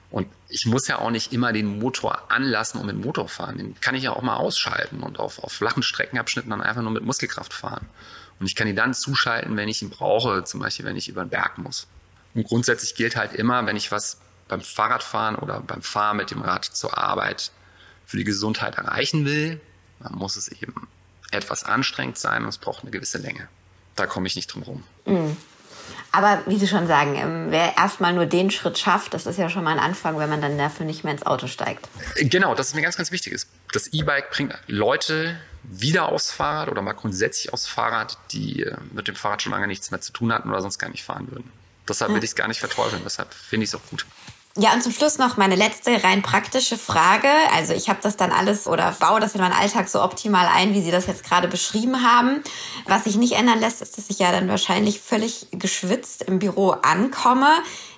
Und 0.09 0.27
ich 0.47 0.65
muss 0.65 0.87
ja 0.87 0.99
auch 0.99 1.11
nicht 1.11 1.33
immer 1.33 1.51
den 1.51 1.79
Motor 1.79 2.31
anlassen 2.31 2.79
und 2.79 2.85
mit 2.85 2.95
Motor 2.95 3.27
fahren. 3.27 3.57
Den 3.57 3.79
kann 3.81 3.93
ich 3.93 4.03
ja 4.03 4.13
auch 4.13 4.21
mal 4.21 4.37
ausschalten 4.37 5.03
und 5.03 5.19
auf, 5.19 5.43
auf 5.43 5.51
flachen 5.51 5.83
Streckenabschnitten 5.83 6.49
dann 6.49 6.61
einfach 6.61 6.81
nur 6.81 6.91
mit 6.91 7.03
Muskelkraft 7.03 7.53
fahren. 7.53 7.85
Und 8.39 8.45
ich 8.45 8.55
kann 8.55 8.67
ihn 8.67 8.75
dann 8.77 8.93
zuschalten, 8.93 9.57
wenn 9.57 9.67
ich 9.67 9.81
ihn 9.81 9.89
brauche, 9.89 10.45
zum 10.45 10.61
Beispiel 10.61 10.85
wenn 10.85 10.95
ich 10.95 11.09
über 11.09 11.25
den 11.25 11.29
Berg 11.29 11.57
muss. 11.57 11.87
Und 12.33 12.47
grundsätzlich 12.47 12.95
gilt 12.95 13.17
halt 13.17 13.33
immer, 13.33 13.65
wenn 13.65 13.75
ich 13.75 13.91
was 13.91 14.19
beim 14.47 14.61
Fahrradfahren 14.61 15.35
oder 15.35 15.59
beim 15.59 15.81
Fahren 15.81 16.15
mit 16.15 16.31
dem 16.31 16.41
Rad 16.41 16.63
zur 16.63 16.97
Arbeit 16.97 17.51
für 18.07 18.17
die 18.17 18.23
Gesundheit 18.23 18.75
erreichen 18.75 19.25
will, 19.25 19.61
dann 19.99 20.15
muss 20.15 20.35
es 20.35 20.47
eben 20.47 20.87
etwas 21.29 21.63
anstrengend 21.63 22.17
sein 22.17 22.43
und 22.43 22.49
es 22.49 22.57
braucht 22.57 22.81
eine 22.81 22.91
gewisse 22.91 23.19
Länge. 23.19 23.47
Da 23.95 24.07
komme 24.07 24.27
ich 24.27 24.35
nicht 24.35 24.47
drum 24.47 24.63
rum. 24.63 24.83
Mhm. 25.05 25.37
Aber 26.11 26.41
wie 26.47 26.57
Sie 26.57 26.67
schon 26.67 26.87
sagen, 26.87 27.15
ähm, 27.15 27.47
wer 27.49 27.77
erstmal 27.77 28.13
nur 28.13 28.25
den 28.25 28.49
Schritt 28.49 28.77
schafft, 28.77 29.13
das 29.13 29.25
ist 29.25 29.37
ja 29.37 29.49
schon 29.49 29.63
mal 29.63 29.71
ein 29.71 29.79
Anfang, 29.79 30.17
wenn 30.17 30.29
man 30.29 30.41
dann 30.41 30.57
dafür 30.57 30.85
nicht 30.85 31.03
mehr 31.03 31.13
ins 31.13 31.25
Auto 31.25 31.47
steigt. 31.47 31.87
Genau, 32.15 32.55
das 32.55 32.69
ist 32.69 32.75
mir 32.75 32.81
ganz, 32.81 32.97
ganz 32.97 33.11
wichtig. 33.11 33.37
Das 33.73 33.87
E-Bike 33.87 34.31
bringt 34.31 34.57
Leute 34.67 35.37
wieder 35.63 36.09
aufs 36.09 36.31
Fahrrad 36.31 36.69
oder 36.69 36.81
mal 36.81 36.93
grundsätzlich 36.93 37.51
aufs 37.51 37.67
Fahrrad, 37.67 38.17
die 38.31 38.63
äh, 38.63 38.77
mit 38.93 39.07
dem 39.07 39.15
Fahrrad 39.15 39.41
schon 39.41 39.51
lange 39.51 39.67
nichts 39.67 39.91
mehr 39.91 39.99
zu 39.99 40.13
tun 40.13 40.31
hatten 40.31 40.49
oder 40.49 40.61
sonst 40.61 40.79
gar 40.79 40.89
nicht 40.89 41.03
fahren 41.03 41.29
würden. 41.29 41.51
Deshalb 41.87 42.11
will 42.13 42.23
ich 42.23 42.31
es 42.31 42.35
gar 42.35 42.47
nicht 42.47 42.59
verteufeln. 42.59 43.01
Deshalb 43.03 43.33
finde 43.33 43.65
ich 43.65 43.69
es 43.69 43.75
auch 43.75 43.85
gut. 43.89 44.05
Ja, 44.59 44.73
und 44.73 44.81
zum 44.81 44.91
Schluss 44.91 45.19
noch 45.19 45.37
meine 45.37 45.55
letzte 45.55 46.03
rein 46.03 46.23
praktische 46.23 46.79
Frage. 46.79 47.27
Also 47.55 47.73
ich 47.73 47.89
habe 47.89 47.99
das 48.01 48.17
dann 48.17 48.31
alles 48.31 48.65
oder 48.65 48.91
baue 48.99 49.19
das 49.19 49.35
in 49.35 49.41
meinen 49.41 49.53
Alltag 49.53 49.87
so 49.87 50.01
optimal 50.01 50.47
ein, 50.47 50.73
wie 50.73 50.81
Sie 50.81 50.89
das 50.89 51.05
jetzt 51.05 51.23
gerade 51.23 51.47
beschrieben 51.47 52.01
haben. 52.03 52.41
Was 52.87 53.03
sich 53.03 53.17
nicht 53.17 53.33
ändern 53.33 53.59
lässt, 53.59 53.83
ist, 53.83 53.99
dass 53.99 54.09
ich 54.09 54.17
ja 54.17 54.31
dann 54.31 54.49
wahrscheinlich 54.49 54.99
völlig 54.99 55.45
geschwitzt 55.51 56.23
im 56.23 56.39
Büro 56.39 56.71
ankomme. 56.71 57.49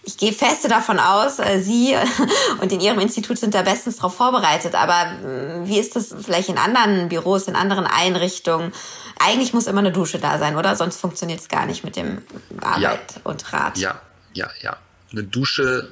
Ich 0.04 0.17
gehe 0.17 0.34
feste 0.34 0.67
davon 0.67 1.00
aus, 1.00 1.39
äh, 1.39 1.62
Sie 1.62 1.95
und 2.62 2.74
in 2.74 2.82
Ihrem 2.82 3.00
Institut 3.00 3.38
sind 3.38 3.56
da 3.56 3.62
bestens 3.62 3.98
darauf 3.98 4.15
vorbereitet. 4.15 4.76
Aber 4.76 5.06
mm, 5.06 5.65
wie 5.65 5.80
ist 5.80 5.95
das 5.95 6.13
vielleicht 6.22 6.50
in 6.50 6.58
anderen 6.58 7.08
Büros, 7.08 7.48
in 7.48 7.56
anderen 7.56 7.86
Einrichtungen? 7.86 8.74
Eigentlich 9.17 9.54
muss 9.54 9.67
immer 9.67 9.80
eine 9.80 9.93
Dusche 9.93 10.19
da 10.19 10.38
sein, 10.38 10.58
oder? 10.58 10.76
Sonst 10.76 11.00
funktioniert 11.00 11.39
es 11.39 11.48
gar 11.48 11.65
nicht 11.65 11.86
mit 11.86 11.95
dem 11.95 12.22
Arbeit 12.60 13.15
ja. 13.15 13.22
und 13.24 13.54
Rat. 13.54 13.78
Ja, 13.78 14.02
ja, 14.34 14.50
ja. 14.62 14.76
Eine 15.12 15.24
Dusche 15.24 15.89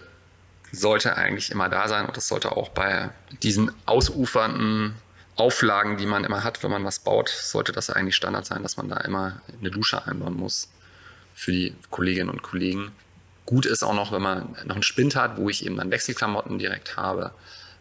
sollte 0.78 1.18
eigentlich 1.18 1.52
immer 1.52 1.70
da 1.70 1.88
sein 1.88 2.06
und 2.06 2.16
das 2.16 2.28
sollte 2.28 2.56
auch 2.56 2.70
bei 2.70 3.10
diesen 3.44 3.72
ausufernden 3.86 4.96
Auflagen, 5.36 5.98
die 5.98 6.06
man 6.06 6.24
immer 6.24 6.44
hat, 6.44 6.63
wenn 6.63 6.72
man 6.72 6.84
was 6.84 7.00
baut, 7.00 7.30
sollte 7.30 7.72
das 7.72 7.90
eigentlich 7.90 8.16
Standard 8.16 8.46
sein, 8.46 8.63
dass 8.63 8.78
man 8.78 8.90
da 8.90 8.98
immer 8.98 9.42
eine 9.60 9.70
Dusche 9.70 10.06
einbauen 10.06 10.36
muss 10.36 10.70
für 11.34 11.52
die 11.52 11.76
Kolleginnen 11.92 12.30
und 12.30 12.42
Kollegen. 12.42 12.92
Gut 13.46 13.66
ist 13.66 13.84
auch 13.84 13.94
noch, 13.94 14.12
wenn 14.12 14.22
man 14.22 14.56
noch 14.66 14.76
einen 14.76 14.84
Spind 14.84 15.16
hat, 15.16 15.38
wo 15.38 15.50
ich 15.50 15.66
eben 15.66 15.78
dann 15.78 15.92
Wechselklamotten 15.92 16.58
direkt 16.58 16.98
habe. 16.98 17.32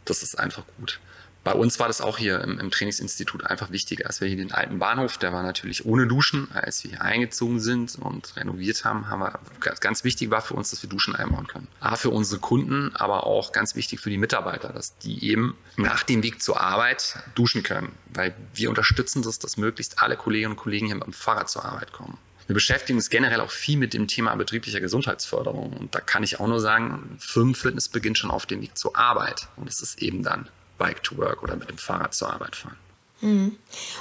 Das 0.04 0.22
ist 0.22 0.38
einfach 0.38 0.64
gut. 0.78 1.00
Bei 1.46 1.54
uns 1.54 1.78
war 1.78 1.86
das 1.86 2.00
auch 2.00 2.18
hier 2.18 2.40
im, 2.40 2.58
im, 2.58 2.72
Trainingsinstitut 2.72 3.46
einfach 3.46 3.70
wichtig, 3.70 4.04
als 4.04 4.20
wir 4.20 4.26
hier 4.26 4.36
den 4.36 4.50
alten 4.50 4.80
Bahnhof, 4.80 5.16
der 5.16 5.32
war 5.32 5.44
natürlich 5.44 5.86
ohne 5.86 6.08
Duschen, 6.08 6.48
als 6.52 6.82
wir 6.82 6.90
hier 6.90 7.02
eingezogen 7.02 7.60
sind 7.60 7.94
und 8.00 8.34
renoviert 8.34 8.84
haben, 8.84 9.08
haben 9.08 9.20
wir, 9.20 9.38
ganz 9.78 10.02
wichtig 10.02 10.30
war 10.30 10.42
für 10.42 10.54
uns, 10.54 10.70
dass 10.70 10.82
wir 10.82 10.90
Duschen 10.90 11.14
einbauen 11.14 11.46
können. 11.46 11.68
A, 11.78 11.94
für 11.94 12.10
unsere 12.10 12.40
Kunden, 12.40 12.96
aber 12.96 13.28
auch 13.28 13.52
ganz 13.52 13.76
wichtig 13.76 14.00
für 14.00 14.10
die 14.10 14.18
Mitarbeiter, 14.18 14.72
dass 14.72 14.98
die 14.98 15.24
eben 15.24 15.56
nach 15.76 16.02
dem 16.02 16.24
Weg 16.24 16.42
zur 16.42 16.60
Arbeit 16.60 17.16
duschen 17.36 17.62
können, 17.62 17.92
weil 18.12 18.34
wir 18.52 18.68
unterstützen 18.68 19.22
das, 19.22 19.38
dass 19.38 19.56
möglichst 19.56 20.02
alle 20.02 20.16
Kolleginnen 20.16 20.54
und 20.54 20.58
Kollegen 20.58 20.86
hier 20.86 20.96
mit 20.96 21.06
dem 21.06 21.12
Fahrrad 21.12 21.48
zur 21.48 21.64
Arbeit 21.64 21.92
kommen. 21.92 22.18
Wir 22.48 22.54
beschäftigen 22.54 22.98
uns 22.98 23.08
generell 23.08 23.40
auch 23.40 23.52
viel 23.52 23.78
mit 23.78 23.94
dem 23.94 24.08
Thema 24.08 24.34
betrieblicher 24.34 24.80
Gesundheitsförderung. 24.80 25.74
Und 25.74 25.94
da 25.94 26.00
kann 26.00 26.24
ich 26.24 26.40
auch 26.40 26.48
nur 26.48 26.60
sagen, 26.60 27.16
Firmenfitness 27.20 27.88
beginnt 27.88 28.18
schon 28.18 28.32
auf 28.32 28.46
dem 28.46 28.62
Weg 28.62 28.76
zur 28.76 28.96
Arbeit. 28.96 29.46
Und 29.54 29.68
es 29.68 29.80
ist 29.80 30.02
eben 30.02 30.24
dann 30.24 30.48
Bike 30.78 31.02
to 31.02 31.16
Work 31.16 31.42
oder 31.42 31.56
mit 31.56 31.68
dem 31.68 31.78
Fahrrad 31.78 32.14
zur 32.14 32.32
Arbeit 32.32 32.56
fahren. 32.56 32.76
Mhm. 33.22 33.56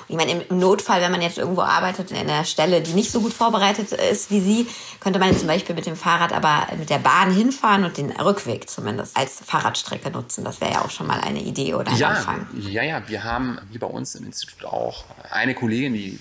Ich 0.09 0.15
meine, 0.15 0.43
im 0.43 0.59
Notfall, 0.59 1.01
wenn 1.01 1.11
man 1.11 1.21
jetzt 1.21 1.37
irgendwo 1.37 1.61
arbeitet 1.61 2.11
in 2.11 2.17
einer 2.17 2.43
Stelle, 2.43 2.81
die 2.81 2.91
nicht 2.91 3.11
so 3.11 3.21
gut 3.21 3.31
vorbereitet 3.31 3.93
ist 3.93 4.29
wie 4.29 4.41
Sie, 4.41 4.67
könnte 4.99 5.19
man 5.19 5.35
zum 5.37 5.47
Beispiel 5.47 5.73
mit 5.73 5.85
dem 5.85 5.95
Fahrrad 5.95 6.33
aber 6.33 6.67
mit 6.77 6.89
der 6.89 6.99
Bahn 6.99 7.31
hinfahren 7.31 7.85
und 7.85 7.97
den 7.97 8.11
Rückweg 8.11 8.69
zumindest 8.69 9.15
als 9.15 9.39
Fahrradstrecke 9.45 10.11
nutzen. 10.11 10.43
Das 10.43 10.59
wäre 10.59 10.73
ja 10.73 10.81
auch 10.81 10.91
schon 10.91 11.07
mal 11.07 11.21
eine 11.21 11.41
Idee 11.41 11.75
oder 11.75 11.91
ein 11.91 11.97
ja, 11.97 12.09
Anfang. 12.09 12.47
Ja, 12.59 12.83
ja, 12.83 13.07
wir 13.07 13.23
haben 13.23 13.59
wie 13.71 13.77
bei 13.77 13.87
uns 13.87 14.15
im 14.15 14.25
Institut 14.25 14.65
auch 14.65 15.05
eine 15.31 15.55
Kollegin, 15.55 15.93
die 15.93 16.19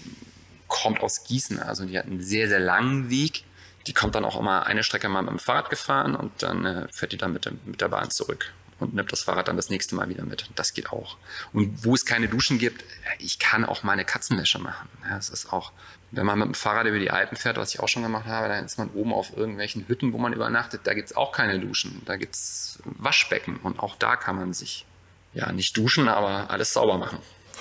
kommt 0.68 1.00
aus 1.00 1.24
Gießen, 1.24 1.60
also 1.60 1.84
die 1.84 1.98
hat 1.98 2.06
einen 2.06 2.22
sehr, 2.22 2.48
sehr 2.48 2.60
langen 2.60 3.10
Weg. 3.10 3.44
Die 3.86 3.92
kommt 3.92 4.14
dann 4.14 4.24
auch 4.24 4.38
immer 4.40 4.66
eine 4.66 4.82
Strecke 4.82 5.08
mal 5.08 5.20
mit 5.20 5.30
dem 5.30 5.38
Fahrrad 5.38 5.68
gefahren 5.68 6.14
und 6.14 6.42
dann 6.42 6.64
äh, 6.64 6.86
fährt 6.90 7.12
die 7.12 7.18
dann 7.18 7.34
mit, 7.34 7.44
dem, 7.44 7.60
mit 7.66 7.82
der 7.82 7.88
Bahn 7.88 8.10
zurück 8.10 8.52
und 8.80 8.94
nimmt 8.94 9.12
das 9.12 9.22
Fahrrad 9.22 9.48
dann 9.48 9.56
das 9.56 9.70
nächste 9.70 9.94
Mal 9.94 10.08
wieder 10.08 10.24
mit. 10.24 10.48
Das 10.54 10.74
geht 10.74 10.90
auch. 10.90 11.16
Und 11.52 11.84
wo 11.84 11.94
es 11.94 12.04
keine 12.04 12.28
Duschen 12.28 12.58
gibt, 12.58 12.84
ich 13.18 13.38
kann 13.38 13.64
auch 13.64 13.82
meine 13.82 14.04
Katzenwäsche 14.04 14.58
machen. 14.58 14.88
Ja, 15.08 15.16
es 15.16 15.28
ist 15.28 15.52
auch, 15.52 15.72
wenn 16.10 16.26
man 16.26 16.38
mit 16.38 16.46
dem 16.46 16.54
Fahrrad 16.54 16.86
über 16.86 16.98
die 16.98 17.10
Alpen 17.10 17.36
fährt, 17.36 17.56
was 17.56 17.74
ich 17.74 17.80
auch 17.80 17.88
schon 17.88 18.02
gemacht 18.02 18.26
habe, 18.26 18.48
dann 18.48 18.64
ist 18.64 18.78
man 18.78 18.90
oben 18.90 19.12
auf 19.12 19.36
irgendwelchen 19.36 19.86
Hütten, 19.88 20.12
wo 20.12 20.18
man 20.18 20.32
übernachtet. 20.32 20.82
Da 20.84 20.94
gibt 20.94 21.10
es 21.10 21.16
auch 21.16 21.32
keine 21.32 21.58
Duschen. 21.60 22.02
Da 22.04 22.16
gibt 22.16 22.34
es 22.34 22.78
Waschbecken 22.84 23.56
und 23.62 23.80
auch 23.80 23.96
da 23.96 24.16
kann 24.16 24.36
man 24.36 24.52
sich 24.52 24.86
ja 25.32 25.50
nicht 25.52 25.76
duschen, 25.76 26.08
aber 26.08 26.50
alles 26.50 26.72
sauber 26.72 26.98
machen. 26.98 27.18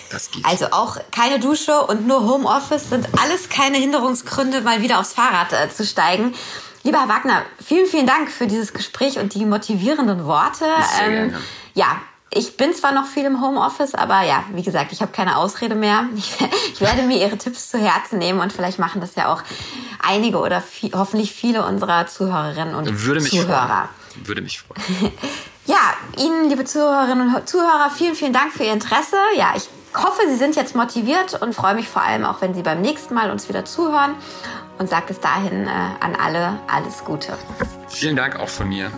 Das 0.09 0.31
geht. 0.31 0.45
Also 0.45 0.67
auch 0.71 0.97
keine 1.11 1.39
Dusche 1.39 1.79
und 1.81 2.07
nur 2.07 2.21
Homeoffice 2.21 2.89
sind 2.89 3.07
alles 3.19 3.49
keine 3.49 3.77
Hinderungsgründe, 3.77 4.61
mal 4.61 4.81
wieder 4.81 4.99
aufs 4.99 5.13
Fahrrad 5.13 5.53
äh, 5.53 5.69
zu 5.69 5.85
steigen. 5.85 6.33
Lieber 6.83 6.99
Herr 6.99 7.07
Wagner, 7.07 7.43
vielen, 7.65 7.87
vielen 7.87 8.05
Dank 8.05 8.29
für 8.29 8.45
dieses 8.45 8.73
Gespräch 8.73 9.17
und 9.17 9.33
die 9.33 9.45
motivierenden 9.45 10.25
Worte. 10.25 10.65
Sehr 10.97 11.07
ähm, 11.07 11.13
gerne. 11.13 11.41
Ja, 11.73 12.01
ich 12.29 12.57
bin 12.57 12.73
zwar 12.73 12.91
noch 12.91 13.05
viel 13.05 13.23
im 13.23 13.41
Homeoffice, 13.41 13.95
aber 13.95 14.21
ja, 14.23 14.43
wie 14.53 14.63
gesagt, 14.63 14.91
ich 14.91 15.01
habe 15.01 15.13
keine 15.13 15.37
Ausrede 15.37 15.75
mehr. 15.75 16.05
Ich, 16.17 16.35
ich, 16.73 16.81
werde 16.81 17.03
mir 17.03 17.17
Ihre 17.17 17.37
Tipps 17.37 17.69
zu 17.69 17.77
Herzen 17.77 18.19
nehmen 18.19 18.41
und 18.41 18.51
vielleicht 18.51 18.79
machen 18.79 18.99
das 18.99 19.15
ja 19.15 19.31
auch 19.31 19.43
einige 20.05 20.39
oder 20.39 20.59
viel, 20.59 20.91
hoffentlich 20.93 21.31
viele 21.31 21.65
unserer 21.65 22.07
Zuhörerinnen 22.07 22.75
und 22.75 23.05
Würde 23.05 23.21
mich 23.21 23.31
Zuhörer. 23.31 23.89
Freuen. 24.13 24.27
Würde 24.27 24.41
mich 24.41 24.61
freuen. 24.61 25.13
ja, 25.65 25.93
Ihnen, 26.17 26.49
liebe 26.49 26.65
Zuhörerinnen 26.65 27.33
und 27.33 27.47
Zuhörer, 27.47 27.91
vielen, 27.95 28.15
vielen 28.15 28.33
Dank 28.33 28.51
für 28.51 28.63
Ihr 28.63 28.73
Interesse. 28.73 29.15
Ja, 29.37 29.53
ich 29.55 29.69
hoffe, 29.95 30.21
Sie 30.27 30.35
sind 30.35 30.55
jetzt 30.57 30.75
motiviert 30.75 31.41
und 31.41 31.55
freue 31.55 31.75
mich 31.75 31.87
vor 31.87 32.01
allem 32.01 32.25
auch, 32.25 32.41
wenn 32.41 32.53
Sie 32.53 32.61
beim 32.61 32.81
nächsten 32.81 33.13
Mal 33.13 33.31
uns 33.31 33.47
wieder 33.47 33.63
zuhören 33.63 34.15
und 34.77 34.89
sage 34.89 35.07
bis 35.07 35.19
dahin 35.19 35.67
äh, 35.67 35.69
an 35.69 36.15
alle 36.15 36.59
alles 36.67 37.03
Gute. 37.03 37.37
Vielen 37.87 38.15
Dank 38.15 38.39
auch 38.39 38.49
von 38.49 38.69
mir. 38.69 38.91